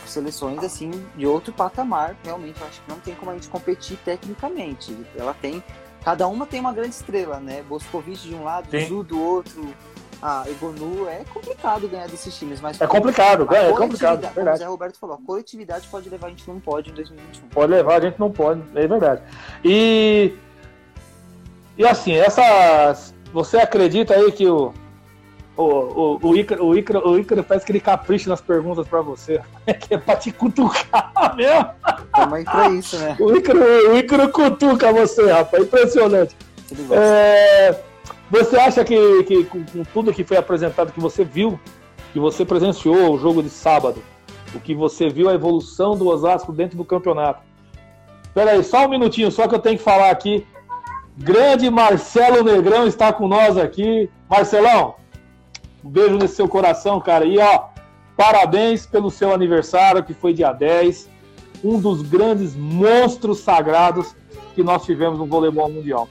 [0.07, 2.17] seleções assim de outro patamar.
[2.25, 4.97] Realmente, eu acho que não tem como a gente competir tecnicamente.
[5.15, 5.63] Ela tem.
[6.03, 7.63] Cada uma tem uma grande estrela, né?
[7.69, 8.87] Boscovic de um lado, Sim.
[8.87, 9.75] Zu do outro,
[10.21, 11.09] a Egonu.
[11.09, 14.57] É complicado ganhar desses times, mas É complicado, a é complicado, Como o.
[14.57, 17.49] Zé Roberto falou, a coletividade pode levar a gente num pódio em 2021.
[17.49, 19.23] Pode levar, a gente não pode, é verdade.
[19.65, 20.35] E.
[21.77, 23.15] E assim, essas.
[23.33, 24.73] Você acredita aí que o.
[25.59, 29.01] O, o, o, Ícaro, o, Ícaro, o Ícaro parece que ele capricha nas perguntas pra
[29.01, 29.41] você.
[29.81, 31.71] que é pra te cutucar mesmo.
[32.13, 33.17] Aí pra isso, né?
[33.19, 33.61] O Ícaro,
[33.91, 35.63] o Ícaro cutuca você, rapaz.
[35.63, 36.37] Impressionante.
[36.91, 37.75] É,
[38.31, 41.59] você acha que, que com, com tudo que foi apresentado, que você viu,
[42.13, 44.03] que você presenciou o jogo de sábado,
[44.55, 47.43] o que você viu a evolução do Osasco dentro do campeonato?
[48.25, 50.47] Espera aí, só um minutinho, só que eu tenho que falar aqui.
[51.17, 54.11] Grande Marcelo Negrão está com nós aqui.
[54.29, 54.97] Marcelão,
[55.83, 57.25] um beijo nesse seu coração, cara.
[57.25, 57.69] E ó,
[58.17, 61.09] parabéns pelo seu aniversário, que foi dia 10.
[61.65, 64.15] Um dos grandes monstros sagrados
[64.55, 66.09] que nós tivemos no voleibol mundial.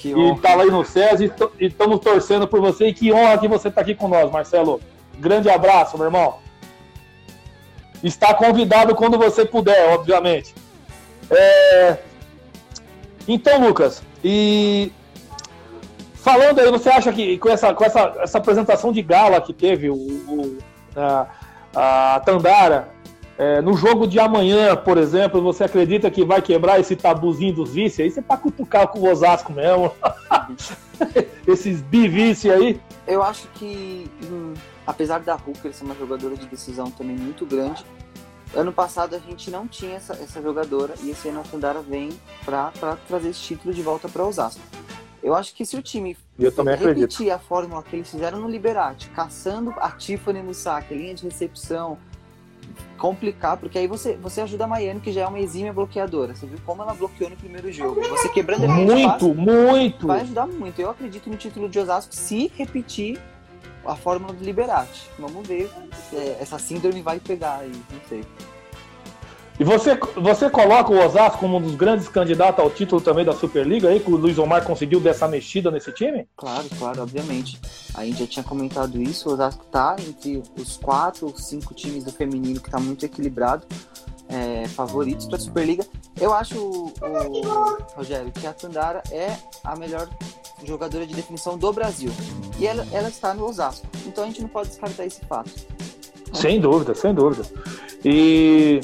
[0.00, 0.40] Que E honra.
[0.40, 1.32] tá lá aí no SES e
[1.66, 2.86] estamos torcendo por você.
[2.88, 4.80] E que honra que você tá aqui com nós, Marcelo.
[5.18, 6.36] Grande abraço, meu irmão.
[8.02, 10.54] Está convidado quando você puder, obviamente.
[11.30, 11.96] É,
[13.26, 14.90] Então, Lucas, e
[16.14, 19.90] falando aí, você acha que com essa, com essa, essa apresentação de gala que teve
[19.90, 20.58] o, o-
[20.96, 21.26] a,
[22.16, 22.88] a Tandara,
[23.38, 27.70] é, no jogo de amanhã, por exemplo, você acredita que vai quebrar esse tabuzinho dos
[27.70, 28.04] vice?
[28.04, 29.92] Isso é pra cutucar com o Osasco mesmo.
[31.46, 32.80] Esses bivice aí.
[33.06, 37.86] Eu acho que, hum, apesar da Hooker ser uma jogadora de decisão também muito grande,
[38.52, 42.10] ano passado a gente não tinha essa, essa jogadora e esse ano a Tandara vem
[42.44, 42.72] para
[43.06, 44.60] trazer esse título de volta para Osasco.
[45.22, 47.00] Eu acho que se o time Eu também acredito.
[47.02, 51.22] repetir a fórmula que eles fizeram no Liberate, caçando a Tiffany no saque, linha de
[51.24, 51.98] recepção,
[52.96, 56.34] complicar, porque aí você, você ajuda a Miami, que já é uma exímia bloqueadora.
[56.34, 58.00] Você viu como ela bloqueou no primeiro jogo.
[58.08, 60.06] Você quebrando a Muito, muito.
[60.06, 60.80] vai ajudar muito.
[60.80, 63.20] Eu acredito no título de Osasco se repetir
[63.86, 65.08] a fórmula do Liberati.
[65.18, 65.70] Vamos ver.
[66.12, 68.24] é, essa síndrome vai pegar aí, não sei.
[69.60, 73.32] E você, você coloca o Osasco como um dos grandes candidatos ao título também da
[73.32, 76.28] Superliga aí, que o Luiz Omar conseguiu dessa mexida nesse time?
[76.36, 77.60] Claro, claro, obviamente.
[77.94, 82.04] A gente já tinha comentado isso, o Osasco tá entre os quatro ou cinco times
[82.04, 83.66] do feminino que tá muito equilibrado,
[84.28, 85.84] é, favoritos para a Superliga.
[86.20, 90.08] Eu acho, o, o- Rogério, que a Tandara é a melhor
[90.64, 92.12] jogadora de definição do Brasil.
[92.60, 93.86] E ela, ela está no Osasco.
[94.06, 95.50] Então a gente não pode descartar esse fato.
[96.32, 97.42] Sem dúvida, sem dúvida.
[98.04, 98.80] E.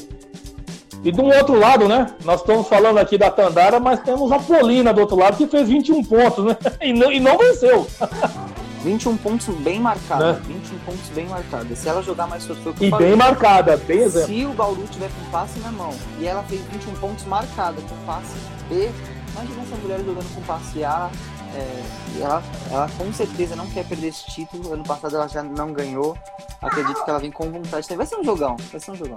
[1.05, 2.07] E de um outro lado, né?
[2.24, 5.68] Nós estamos falando aqui da Tandara, mas temos a Polina do outro lado que fez
[5.68, 6.57] 21 pontos, né?
[6.80, 7.86] E não, e não venceu.
[8.82, 10.26] 21 pontos bem marcados.
[10.26, 10.40] Né?
[10.46, 11.78] 21 pontos bem marcados.
[11.78, 13.09] Se ela jogar mais solto, foi o que eu E falei.
[13.09, 14.28] bem marcada, bem exemplo.
[14.28, 17.96] Se o Bauru tiver com passe na mão e ela fez 21 pontos marcada com
[18.05, 18.34] passe
[18.68, 18.90] B,
[19.32, 21.11] imagina essa mulher jogando com passe A.
[21.55, 21.82] é,
[22.16, 24.74] e ela, ela com certeza não quer perder esse título.
[24.74, 26.14] Ano passado ela já não ganhou.
[26.61, 27.86] Acredito que ela vem com vontade.
[27.96, 28.57] Vai ser um jogão.
[28.70, 29.16] Vai ser um jogão.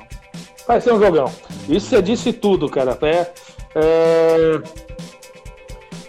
[0.67, 1.31] Vai ser um jogão.
[1.69, 2.97] Isso você disse tudo, cara.
[3.01, 3.31] É,
[3.75, 4.61] é,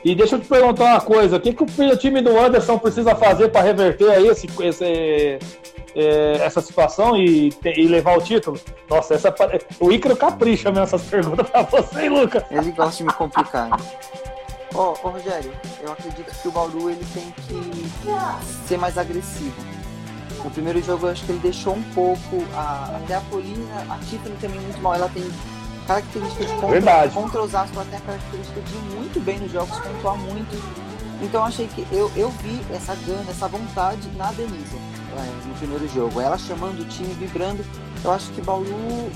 [0.04, 3.14] E deixa eu te perguntar uma coisa: o que, que o time do Anderson precisa
[3.14, 5.38] fazer para reverter aí esse, esse-
[5.94, 8.58] é, essa situação e, e levar o título?
[8.88, 9.34] Nossa, essa,
[9.80, 12.42] o Ícaro capricha mesmo essas perguntas para você, hein, Lucas?
[12.50, 13.68] Ele gosta de me complicar.
[14.74, 15.50] Ó, ô, Rogério,
[15.82, 19.54] eu acredito que o Bauru ele tem que ser mais agressivo.
[20.44, 23.98] No primeiro jogo eu acho que ele deixou um pouco a- até a Polina, a
[23.98, 24.94] Tiffany também muito mal.
[24.94, 25.24] Ela tem
[25.86, 27.14] característica de contra, Verdade.
[27.14, 30.88] contra os Osasco, ela tem a característica de ir muito bem nos jogos, pontuar muito.
[31.20, 34.76] Então eu achei que eu, eu vi essa gana, essa vontade na Denise
[35.16, 36.20] é, no primeiro jogo.
[36.20, 37.64] Ela chamando o time, vibrando.
[38.04, 39.10] Eu acho que Bauru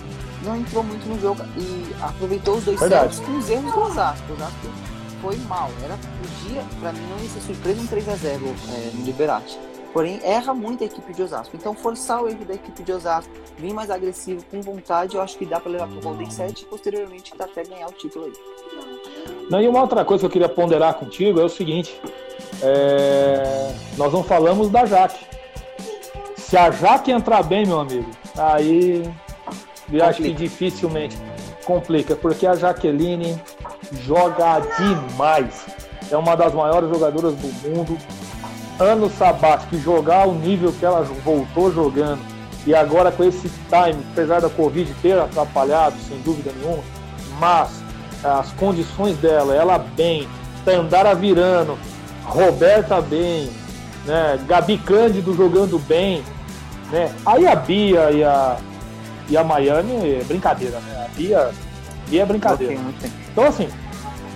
[0.45, 3.15] não entrou muito no jogo e aproveitou os dois Verdade.
[3.15, 4.25] sets com os erros do Osasco.
[4.31, 4.69] O Osasco
[5.21, 5.71] foi mal.
[5.85, 9.57] Era, podia, pra mim, não ia ser surpresa um 3x0 é, no Liberati.
[9.93, 11.55] Porém, erra muito a equipe de Osasco.
[11.55, 15.37] Então, forçar o erro da equipe de Osasco, vir mais agressivo, com vontade, eu acho
[15.37, 18.33] que dá pra levar pro Golden 7 e posteriormente até ganhar o título aí.
[19.51, 22.01] Não, e uma outra coisa que eu queria ponderar contigo é o seguinte:
[22.63, 25.27] é, nós não falamos da Jaque.
[26.37, 29.03] Se a Jaque entrar bem, meu amigo, aí
[29.93, 31.17] eu acho que dificilmente
[31.65, 33.41] complica, porque a Jaqueline
[34.05, 35.67] joga demais.
[36.11, 37.99] É uma das maiores jogadoras do mundo.
[38.83, 42.19] Ano sabático, jogar o nível que ela voltou jogando
[42.67, 46.83] e agora com esse time, apesar da Covid ter atrapalhado, sem dúvida nenhuma,
[47.39, 47.71] mas
[48.25, 50.29] as condições dela, ela bem,
[50.65, 51.79] Tandara virando,
[52.25, 53.51] Roberta bem,
[54.05, 54.37] né?
[54.49, 56.25] Gabi Cândido jogando bem,
[56.91, 57.15] né?
[57.25, 58.57] Aí a Bia e a,
[59.29, 61.07] e a Miami é brincadeira, né?
[61.07, 61.51] A Bia,
[62.09, 62.81] Bia é brincadeira.
[63.31, 63.69] Então, assim,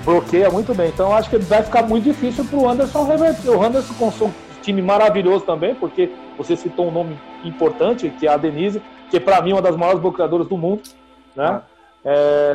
[0.07, 0.89] bloqueia muito bem.
[0.89, 3.51] Então, acho que vai ficar muito difícil para o Anderson reverter.
[3.51, 4.33] O Anderson com um
[4.63, 8.81] time maravilhoso também, porque você citou um nome importante, que é a Denise,
[9.11, 10.83] que para mim é uma das maiores bloqueadoras do mundo.
[11.35, 11.61] Né?
[12.05, 12.53] É,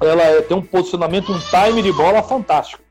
[0.00, 2.82] ela é- tem um posicionamento, um time de bola fantástico.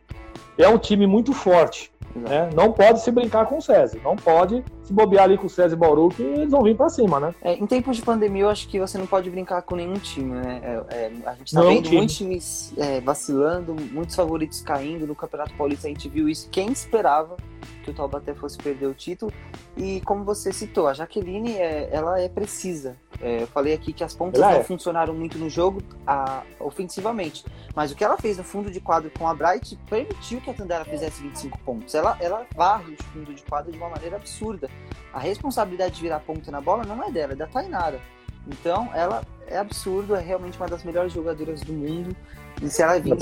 [0.57, 1.91] É um time muito forte.
[2.15, 2.49] Né?
[2.53, 3.99] Não pode se brincar com o César.
[4.03, 6.89] Não pode se bobear ali com o César e Bauru, que eles vão vir para
[6.89, 7.33] cima, né?
[7.41, 10.33] É, em tempos de pandemia, eu acho que você não pode brincar com nenhum time,
[10.35, 10.61] né?
[10.89, 11.97] É, é, a gente tá Não, vendo time.
[11.97, 15.07] muitos times é, vacilando, muitos favoritos caindo.
[15.07, 16.49] No Campeonato Paulista a gente viu isso.
[16.49, 17.37] Quem esperava
[17.83, 19.31] que o Taubaté fosse perder o título?
[19.75, 22.95] E como você citou, a Jaqueline, é, ela é precisa.
[23.21, 27.45] É, eu falei aqui que as pontas Ela não funcionaram muito no jogo a- ofensivamente.
[27.75, 30.53] Mas o que ela fez no fundo de quadro com a Bright permitiu que a
[30.53, 31.95] Tandera fizesse 25 pontos.
[31.95, 34.69] Ela, ela varre o fundo de quadro de uma maneira absurda.
[35.13, 37.99] A responsabilidade de virar ponta na bola não é dela, é da Tainara.
[38.47, 42.15] Então, ela é absurdo, é realmente uma das melhores jogadoras do mundo.
[42.61, 43.17] E se ela vir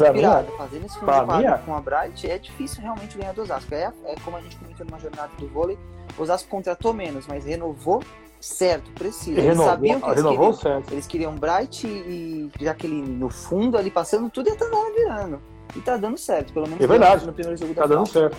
[0.58, 1.58] fazendo esse fundo de é.
[1.60, 3.74] com a Bright, é difícil realmente ganhar do Osasco.
[3.74, 5.78] É, é como a gente comentou numa jornada do vôlei,
[6.18, 8.04] o Osasco contratou menos, mas renovou
[8.40, 9.40] certo, preciso.
[9.40, 10.54] Eles sabiam que Renovou, eles renovou queriam.
[10.76, 10.92] certo.
[10.94, 15.42] Eles queriam Bright e Jaqueline no fundo, ali passando tudo e a Tandara virando.
[15.76, 17.26] E tá dando certo, pelo menos É verdade.
[17.26, 18.30] no primeiro jogo Tá da dando final.
[18.30, 18.38] certo.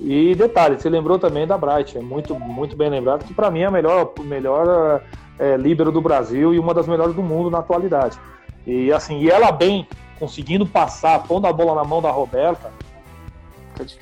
[0.00, 3.60] E detalhe, você lembrou também da Bright, é muito, muito bem lembrado, que para mim
[3.60, 5.02] é a melhor, melhor
[5.38, 8.18] é, líbero do Brasil e uma das melhores do mundo na atualidade.
[8.66, 9.86] E assim, e ela bem,
[10.18, 12.70] conseguindo passar, pondo a bola na mão da Roberta,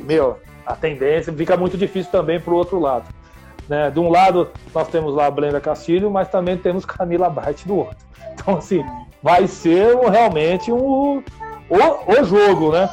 [0.01, 3.07] meu, a tendência fica muito difícil também pro outro lado.
[3.69, 3.91] Né?
[3.91, 7.79] De um lado, nós temos lá a Brenda Castilho, mas também temos Camila Bright do
[7.79, 7.97] outro.
[8.33, 8.85] Então, assim,
[9.23, 11.23] vai ser realmente um,
[11.69, 12.89] o, o jogo, né?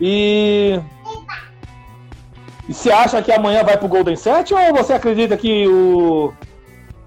[0.00, 0.80] E,
[2.70, 6.32] e você acha que amanhã vai pro Golden 7 ou você acredita que o,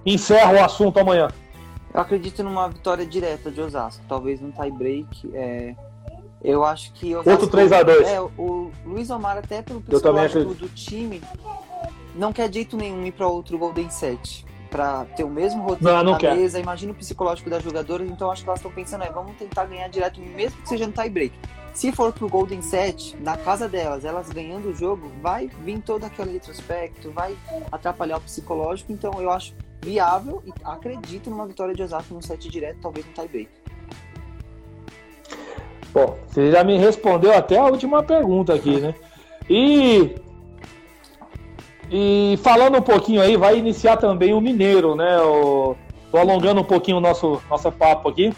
[0.06, 1.30] encerra o assunto amanhã.
[1.94, 5.32] Eu acredito numa vitória direta de Osasco, talvez num tie-break.
[5.34, 5.74] É...
[6.44, 8.06] Eu acho que Osasco, Outro 3x2.
[8.06, 11.22] É, o Luiz Omar, até pelo psicológico do time,
[12.14, 14.46] não quer de jeito nenhum ir para outro Golden Set.
[14.70, 16.36] Pra ter o mesmo roteiro Não, não na quer.
[16.36, 19.64] mesa, imagina o psicológico das jogadoras, então acho que elas estão pensando, é, vamos tentar
[19.64, 21.34] ganhar direto, mesmo que seja no tie-break.
[21.74, 26.04] Se for pro Golden Set, na casa delas, elas ganhando o jogo, vai vir todo
[26.04, 27.36] aquele retrospecto, vai
[27.72, 32.48] atrapalhar o psicológico, então eu acho viável e acredito numa vitória de Osasco no set
[32.48, 33.50] direto, talvez no tie-break.
[35.92, 38.96] Bom, você já me respondeu até a última pergunta aqui, né?
[39.50, 40.16] E
[41.92, 45.20] e falando um pouquinho aí, vai iniciar também o Mineiro, né?
[45.22, 45.76] O,
[46.12, 48.34] tô alongando um pouquinho o nosso nosso papo aqui.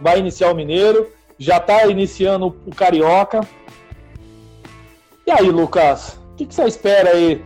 [0.00, 1.06] Vai iniciar o Mineiro,
[1.40, 3.40] já está iniciando o Carioca.
[5.26, 7.42] E aí, Lucas, o que, que você espera aí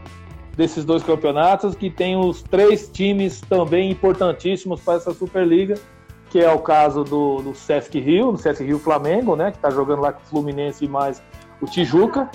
[0.56, 5.76] desses dois campeonatos que tem os três times também importantíssimos para essa Superliga?
[6.34, 9.70] que é o caso do, do Sesc Rio, do Sesc Rio Flamengo, né, que está
[9.70, 11.22] jogando lá com o Fluminense e mais
[11.60, 12.28] o Tijuca.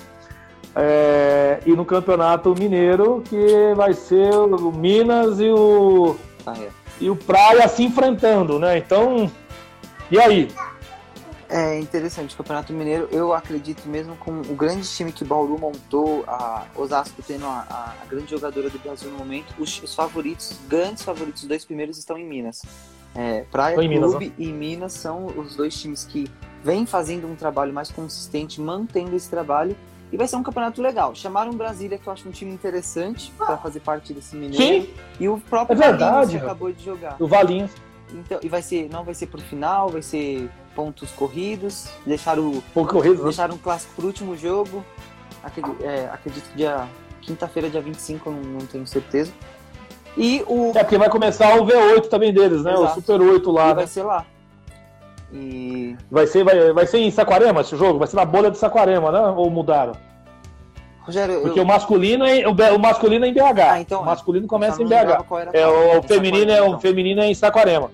[0.74, 6.70] É, e no Campeonato Mineiro, que vai ser o Minas e o, Ah, é.
[7.02, 8.78] e o Praia se enfrentando, né?
[8.78, 9.30] Então,
[10.10, 10.48] e aí?
[11.52, 16.24] É interessante, o Campeonato Mineiro, eu acredito mesmo com o grande time que Bauru montou,
[16.28, 17.66] a Osasco tendo a,
[18.02, 21.98] a- grande jogadora do Brasil no momento, os, os favoritos, grandes favoritos, os dois primeiros
[21.98, 22.62] estão em Minas.
[23.16, 26.30] É, Praia em Minas, Clube e Minas são os dois times que
[26.64, 29.76] vêm fazendo um trabalho mais consistente, mantendo esse trabalho,
[30.12, 31.16] e vai ser um campeonato legal.
[31.16, 35.28] Chamaram Brasília, que eu acho um time interessante para fazer parte desse Mineiro, Sim, e
[35.28, 37.16] o próprio É verdade, Valinhos que acabou de jogar.
[37.20, 37.72] o Valinhos.
[38.12, 42.86] Então, e vai ser, não vai ser pro final, vai ser pontos corridos, deixaram o
[42.86, 43.24] corrido, né?
[43.26, 44.86] Deixaram um clássico pro último jogo.
[45.44, 46.88] Acredito, é, acredito que dia
[47.22, 49.30] quinta-feira, dia 25, não, não tenho certeza.
[50.16, 52.72] E o É porque vai começar o V8 também deles, né?
[52.72, 52.92] Exato.
[52.92, 53.74] O Super 8 lá, né?
[53.74, 54.26] vai ser lá.
[55.34, 58.00] E Vai ser, vai, vai ser em Saquarema esse jogo?
[58.00, 59.20] Vai ser na bolha de Saquarema, né?
[59.36, 59.92] Ou mudaram?
[61.02, 63.60] Rogério, eu, Porque o masculino é, o, o masculino é em BH.
[63.70, 64.06] Ah, então o é.
[64.06, 65.26] masculino começa em BH.
[65.52, 66.80] É, o, o feminino é, o então.
[66.80, 67.92] feminino é em Saquarema.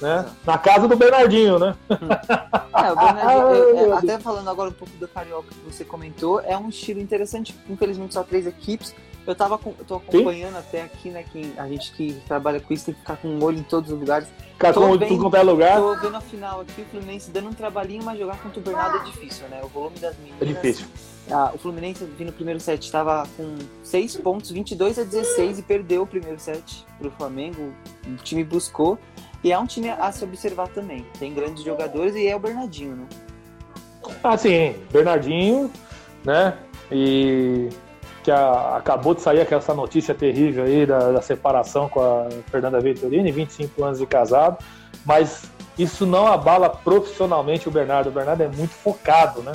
[0.00, 0.24] Né?
[0.46, 1.74] Na casa do Bernardinho, né?
[1.90, 3.98] É, o Bernardinho, eu- meu é, Deus.
[3.98, 8.14] até falando agora um pouco do Carioca que você comentou, é um estilo interessante, infelizmente
[8.14, 8.94] só três equipes.
[9.26, 11.22] Eu tava com- eu tô acompanhando até aqui, né?
[11.58, 13.98] A gente que trabalha com isso tem que ficar com um olho em todos os
[13.98, 14.26] lugares.
[14.58, 15.76] Cacão Tô de bem- tudo quanto é lugar.
[15.78, 18.96] Tô vendo a final aqui, o Fluminense dando um trabalhinho, mas jogar contra o Bernardo
[18.98, 19.60] é difícil, né?
[19.62, 20.40] O volume das meninas.
[20.40, 20.86] É difícil.
[21.30, 25.62] Ah, o Fluminense vindo no primeiro set estava com 6 pontos, 22 a 16 e
[25.62, 27.74] perdeu o primeiro set pro Flamengo.
[28.06, 28.98] O time buscou.
[29.42, 31.06] E é um time a se observar também.
[31.18, 33.06] Tem grandes jogadores e é o Bernardinho, né?
[34.22, 35.70] Ah, sim, Bernardinho,
[36.24, 36.54] né?
[36.90, 37.68] E
[38.22, 42.80] que a- acabou de sair essa notícia terrível aí da, da separação com a Fernanda
[42.80, 44.58] Venturini, 25 anos de casado,
[45.04, 48.08] mas isso não abala profissionalmente o Bernardo.
[48.08, 49.52] O Bernardo é muito focado, né?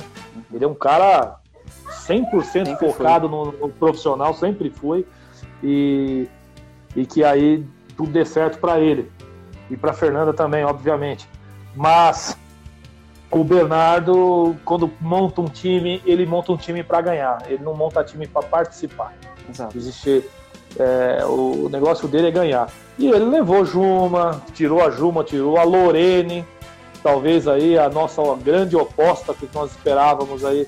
[0.52, 1.36] Ele é um cara
[2.06, 5.06] 100% Sempre focado no, no profissional, sempre foi,
[5.62, 6.26] e,
[6.96, 7.64] e que aí
[7.96, 9.10] tudo dê certo para ele.
[9.70, 11.28] E para Fernanda também, obviamente.
[11.74, 12.36] Mas
[13.30, 17.42] o Bernardo, quando monta um time, ele monta um time para ganhar.
[17.48, 19.14] Ele não monta time para participar.
[19.48, 19.76] Exato.
[19.76, 20.24] Existe
[20.78, 22.68] é, o negócio dele é ganhar.
[22.98, 26.46] E ele levou Juma, tirou a Juma, tirou a Lorene,
[27.02, 30.66] talvez aí a nossa grande oposta que nós esperávamos aí.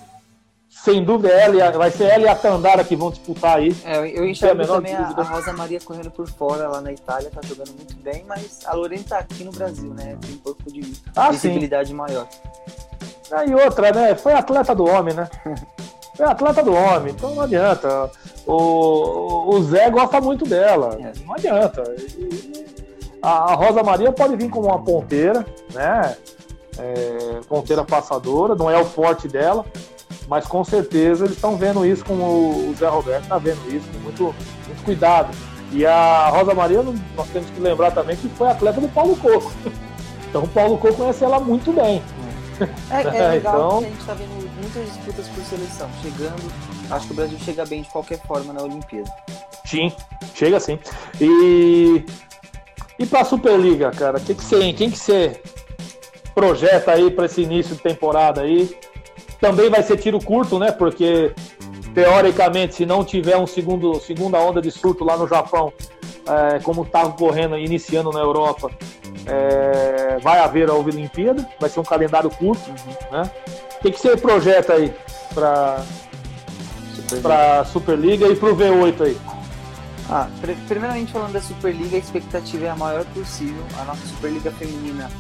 [0.84, 3.74] Sem dúvida, ela a- vai ser ela e a Tandara que vão disputar aí.
[3.84, 5.22] É, eu- a enxergo também a, dúvida.
[5.22, 8.72] a Rosa Maria correndo por fora lá na Itália, tá jogando muito bem, mas a
[8.74, 10.16] Lorena tá aqui no Brasil, né?
[10.20, 11.32] Tem um pouco de Ah, sim.
[11.32, 12.28] visibilidade maior.
[13.32, 14.14] Ah, E outra, né?
[14.14, 15.28] Foi atleta do homem, né?
[16.16, 18.10] Foi atleta do homem, então não adianta.
[18.46, 21.12] O, o Zé gosta muito dela, É.
[21.26, 21.82] não adianta.
[23.20, 26.16] A, a Rosa Maria pode vir como uma ponteira, né?
[26.78, 29.64] É, ponteira passadora, não é o forte dela,
[30.28, 32.24] mas com certeza eles estão vendo isso como
[32.70, 34.22] o Zé Roberto está vendo isso com muito,
[34.66, 35.28] muito cuidado.
[35.72, 36.82] E a Rosa Maria,
[37.16, 39.52] nós temos que lembrar também que foi atleta do Paulo Coco.
[40.28, 42.02] Então o Paulo Coco conhece ela muito bem.
[42.90, 46.52] É, é legal Então- que a gente tá vendo muitas disputas por seleção chegando.
[46.90, 49.10] Acho que o Brasil chega bem de qualquer forma na Olimpíada.
[49.64, 49.90] Sim,
[50.34, 50.78] chega sim.
[51.20, 52.04] E
[52.98, 55.40] e para a Superliga, cara, que que você, quem que você
[56.34, 58.76] projeta aí para esse início de temporada aí?
[59.40, 60.72] Também vai ser tiro curto, né?
[60.72, 61.32] Porque
[61.94, 65.72] teoricamente, se não tiver um segundo segunda onda de surto lá no Japão,
[66.26, 68.70] é, como está ocorrendo iniciando na Europa,
[69.26, 72.70] é, vai haver a Olimpíada, vai ser um calendário curto,
[73.10, 73.30] né?
[73.78, 74.92] O que, que você projeta aí
[75.34, 75.82] para
[77.22, 79.18] para Superliga e para o V8 aí?
[80.08, 80.28] Ah,
[80.68, 83.64] primeiramente falando da Superliga, a expectativa é a maior possível.
[83.80, 85.10] A nossa Superliga Feminina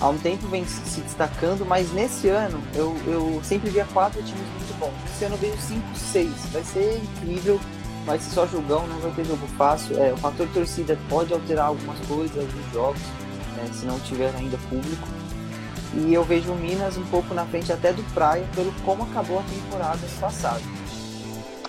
[0.00, 4.46] há um tempo vem se destacando, mas nesse ano eu, eu sempre via quatro times
[4.48, 4.92] muito bons.
[5.14, 6.32] Esse ano veio cinco, seis.
[6.52, 7.60] Vai ser incrível,
[8.04, 9.96] vai ser só jogão, não vai ter jogo fácil.
[10.02, 13.02] É, o fator torcida pode alterar algumas coisas, alguns jogos,
[13.56, 15.08] né, se não tiver ainda público.
[15.96, 19.38] E eu vejo o Minas um pouco na frente até do Praia, pelo como acabou
[19.38, 20.60] a temporada passada.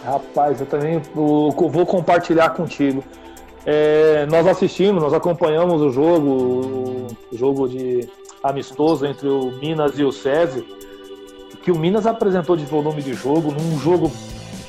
[0.03, 3.03] Rapaz, eu também vou compartilhar contigo.
[3.65, 8.07] É, nós assistimos, nós acompanhamos o jogo, o jogo de
[8.43, 10.63] amistoso entre o Minas e o SESI,
[11.63, 14.11] que o Minas apresentou de volume de jogo, num jogo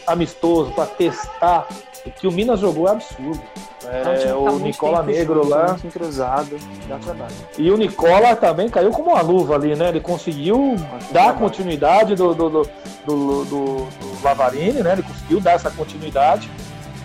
[0.06, 1.68] amistoso para testar.
[2.06, 3.40] O que o Minas jogou é absurdo.
[3.84, 5.76] É, o tá Nicola Negro lá.
[5.84, 6.56] Entrosado,
[6.88, 7.34] dá trabalho.
[7.58, 9.90] E o Nicola também caiu como uma luva ali, né?
[9.90, 10.76] Ele conseguiu
[11.10, 12.64] dar continuidade do, do, do,
[13.04, 13.88] do, do
[14.24, 14.92] Lavarini, né?
[14.92, 16.50] Ele conseguiu dar essa continuidade.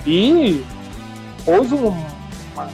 [0.05, 0.63] E
[1.45, 1.87] pôs um,
[2.53, 2.69] uma,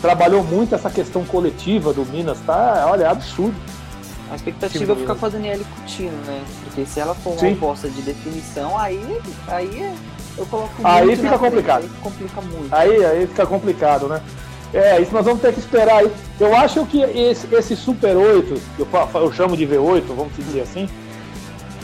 [0.00, 2.86] trabalhou muito essa questão coletiva do Minas, tá?
[2.88, 3.56] Olha, é absurdo.
[4.30, 6.44] A expectativa é ficar com a Daniele Coutinho, né?
[6.64, 7.52] Porque se ela for uma Sim.
[7.54, 9.94] aposta de definição, aí, aí
[10.36, 11.80] eu coloco Aí fica complicado.
[11.80, 12.74] Frente, aí complica muito.
[12.74, 14.20] Aí, aí fica complicado, né?
[14.72, 16.12] É, isso nós vamos ter que esperar aí.
[16.38, 20.86] Eu acho que esse, esse Super 8, eu, eu chamo de V8, vamos dizer assim,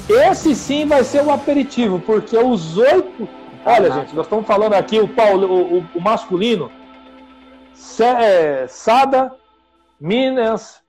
[0.07, 3.27] esse sim vai ser o aperitivo, porque os oito
[3.67, 6.71] Olha, gente, nós estamos falando aqui o, Paulo, o, o masculino,
[8.21, 9.33] é, Sada,
[9.99, 10.83] Minas,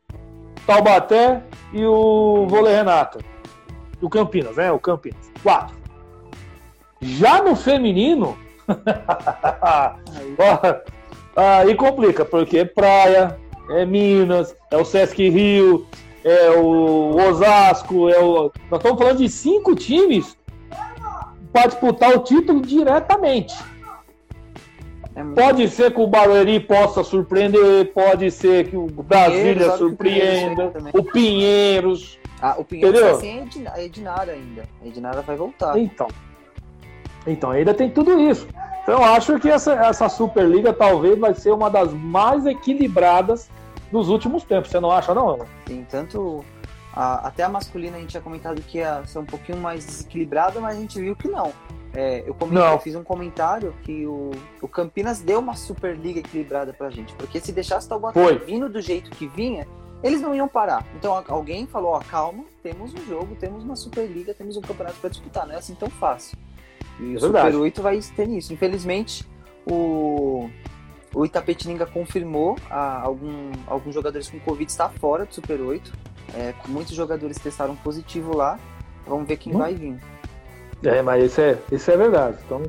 [0.67, 3.19] Taubaté e o Vôlei Renato.
[4.01, 4.71] O Campinas, né?
[4.73, 5.31] O Campinas.
[5.41, 5.75] Quatro.
[7.01, 8.37] Já no feminino,
[11.35, 15.87] aí complica, porque é praia, é Minas, é o Sesc Rio,
[16.25, 18.51] é o Osasco, é o...
[18.69, 20.35] nós estamos falando de cinco times
[21.55, 23.55] para disputar o título diretamente.
[25.15, 31.01] É pode ser que o Barueri possa surpreender, pode ser que o Brasília surpreenda, o
[31.01, 32.19] Pinheiros.
[32.41, 33.15] Ah, o Pinheiros entendeu?
[33.15, 34.65] Tá sem a Edinara ainda.
[34.83, 35.79] A Edinara vai voltar.
[35.79, 36.09] Então.
[37.25, 38.45] Então ainda tem tudo isso.
[38.83, 43.49] Então eu acho que essa, essa Superliga talvez vai ser uma das mais equilibradas
[43.93, 44.71] dos últimos tempos.
[44.71, 45.39] Você não acha, não?
[45.65, 46.43] Sim, tanto
[46.95, 50.59] a, até a masculina a gente tinha comentado que ia ser um pouquinho mais desequilibrada,
[50.59, 51.51] mas a gente viu que não.
[51.93, 54.31] É, eu, comentei, eu, fiz um comentário que o,
[54.61, 59.09] o Campinas deu uma Superliga equilibrada pra gente, porque se deixasse Taubaté vindo do jeito
[59.11, 59.65] que vinha,
[60.03, 60.85] eles não iam parar.
[60.95, 65.09] Então alguém falou, ó, calma, temos um jogo, temos uma Superliga, temos um campeonato para
[65.09, 66.37] disputar, não é assim tão fácil.
[66.99, 67.51] E é o verdade.
[67.51, 68.53] Super 8 vai ter nisso.
[68.53, 69.25] Infelizmente,
[69.65, 70.49] o,
[71.13, 75.91] o Itapetininga confirmou a, algum, alguns jogadores com Covid está fora do Super 8.
[76.33, 78.59] É, muitos jogadores testaram positivo lá.
[79.07, 79.59] Vamos ver quem hum.
[79.59, 79.97] vai vir.
[80.83, 82.37] É, mas isso é, isso é verdade.
[82.45, 82.63] Então,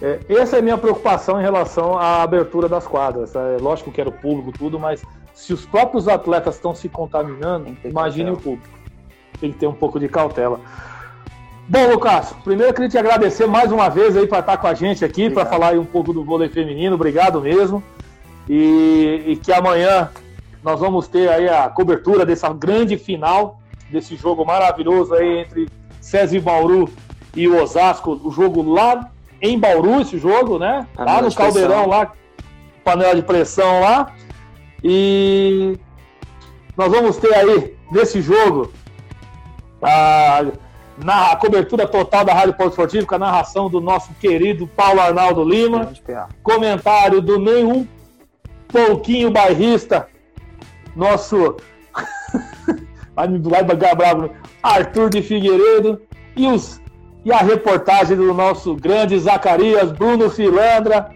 [0.00, 3.34] é, essa é a minha preocupação em relação à abertura das quadras.
[3.34, 5.02] É, lógico que era o público, tudo, mas
[5.34, 8.32] se os próprios atletas estão se contaminando, imagine cautela.
[8.32, 8.78] o público.
[9.40, 10.60] Tem que ter um pouco de cautela.
[11.68, 14.74] Bom, Lucas, primeiro eu queria te agradecer mais uma vez aí para estar com a
[14.74, 16.94] gente aqui, para falar um pouco do vôlei feminino.
[16.94, 17.82] Obrigado mesmo.
[18.48, 20.10] E, e que amanhã
[20.62, 25.68] nós vamos ter aí a cobertura dessa grande final, desse jogo maravilhoso aí entre
[26.00, 26.88] César e Bauru
[27.34, 30.86] e o Osasco, o jogo lá em Bauru, esse jogo, né?
[30.94, 32.12] Panela lá no Caldeirão, lá,
[32.82, 34.12] panela de pressão lá.
[34.82, 35.78] E
[36.76, 38.72] nós vamos ter aí, nesse jogo,
[39.82, 40.46] a,
[41.02, 45.00] na a cobertura total da Rádio Ponto Esportivo, com a narração do nosso querido Paulo
[45.00, 45.92] Arnaldo Lima.
[46.42, 47.86] Comentário do nenhum
[48.68, 50.08] pouquinho bairrista
[50.96, 51.56] nosso.
[53.14, 54.30] Vai me vai bravo,
[54.62, 56.02] Arthur de Figueiredo
[56.36, 56.82] e, os,
[57.24, 61.10] e a reportagem do nosso grande Zacarias Bruno Filandra.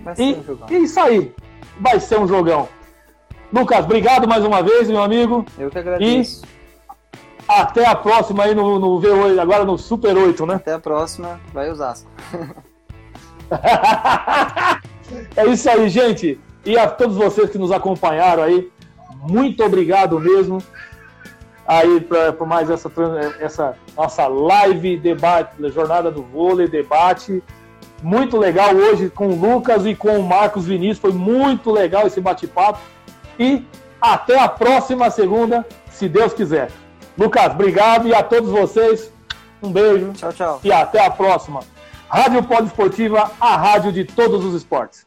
[0.00, 1.32] Vai e, um e isso aí.
[1.78, 2.68] Vai ser um jogão.
[3.52, 5.46] Lucas, obrigado mais uma vez, meu amigo.
[5.56, 6.44] Eu que agradeço.
[6.44, 6.54] E
[7.46, 10.54] até a próxima aí no, no V8, agora no Super 8, né?
[10.56, 12.10] Até a próxima, vai Osasco.
[15.36, 16.40] é isso aí, gente.
[16.64, 18.70] E a todos vocês que nos acompanharam aí,
[19.28, 20.62] muito obrigado mesmo
[21.66, 22.06] aí
[22.36, 22.90] por mais essa,
[23.40, 27.42] essa nossa live debate, jornada do vôlei, debate.
[28.02, 30.98] Muito legal hoje com o Lucas e com o Marcos Vinícius.
[30.98, 32.78] Foi muito legal esse bate-papo.
[33.38, 33.64] E
[34.00, 36.70] até a próxima segunda, se Deus quiser.
[37.16, 39.10] Lucas, obrigado e a todos vocês,
[39.62, 40.12] um beijo.
[40.12, 40.60] Tchau, tchau.
[40.62, 41.60] E até a próxima.
[42.08, 45.06] Rádio Esportiva, a rádio de todos os esportes.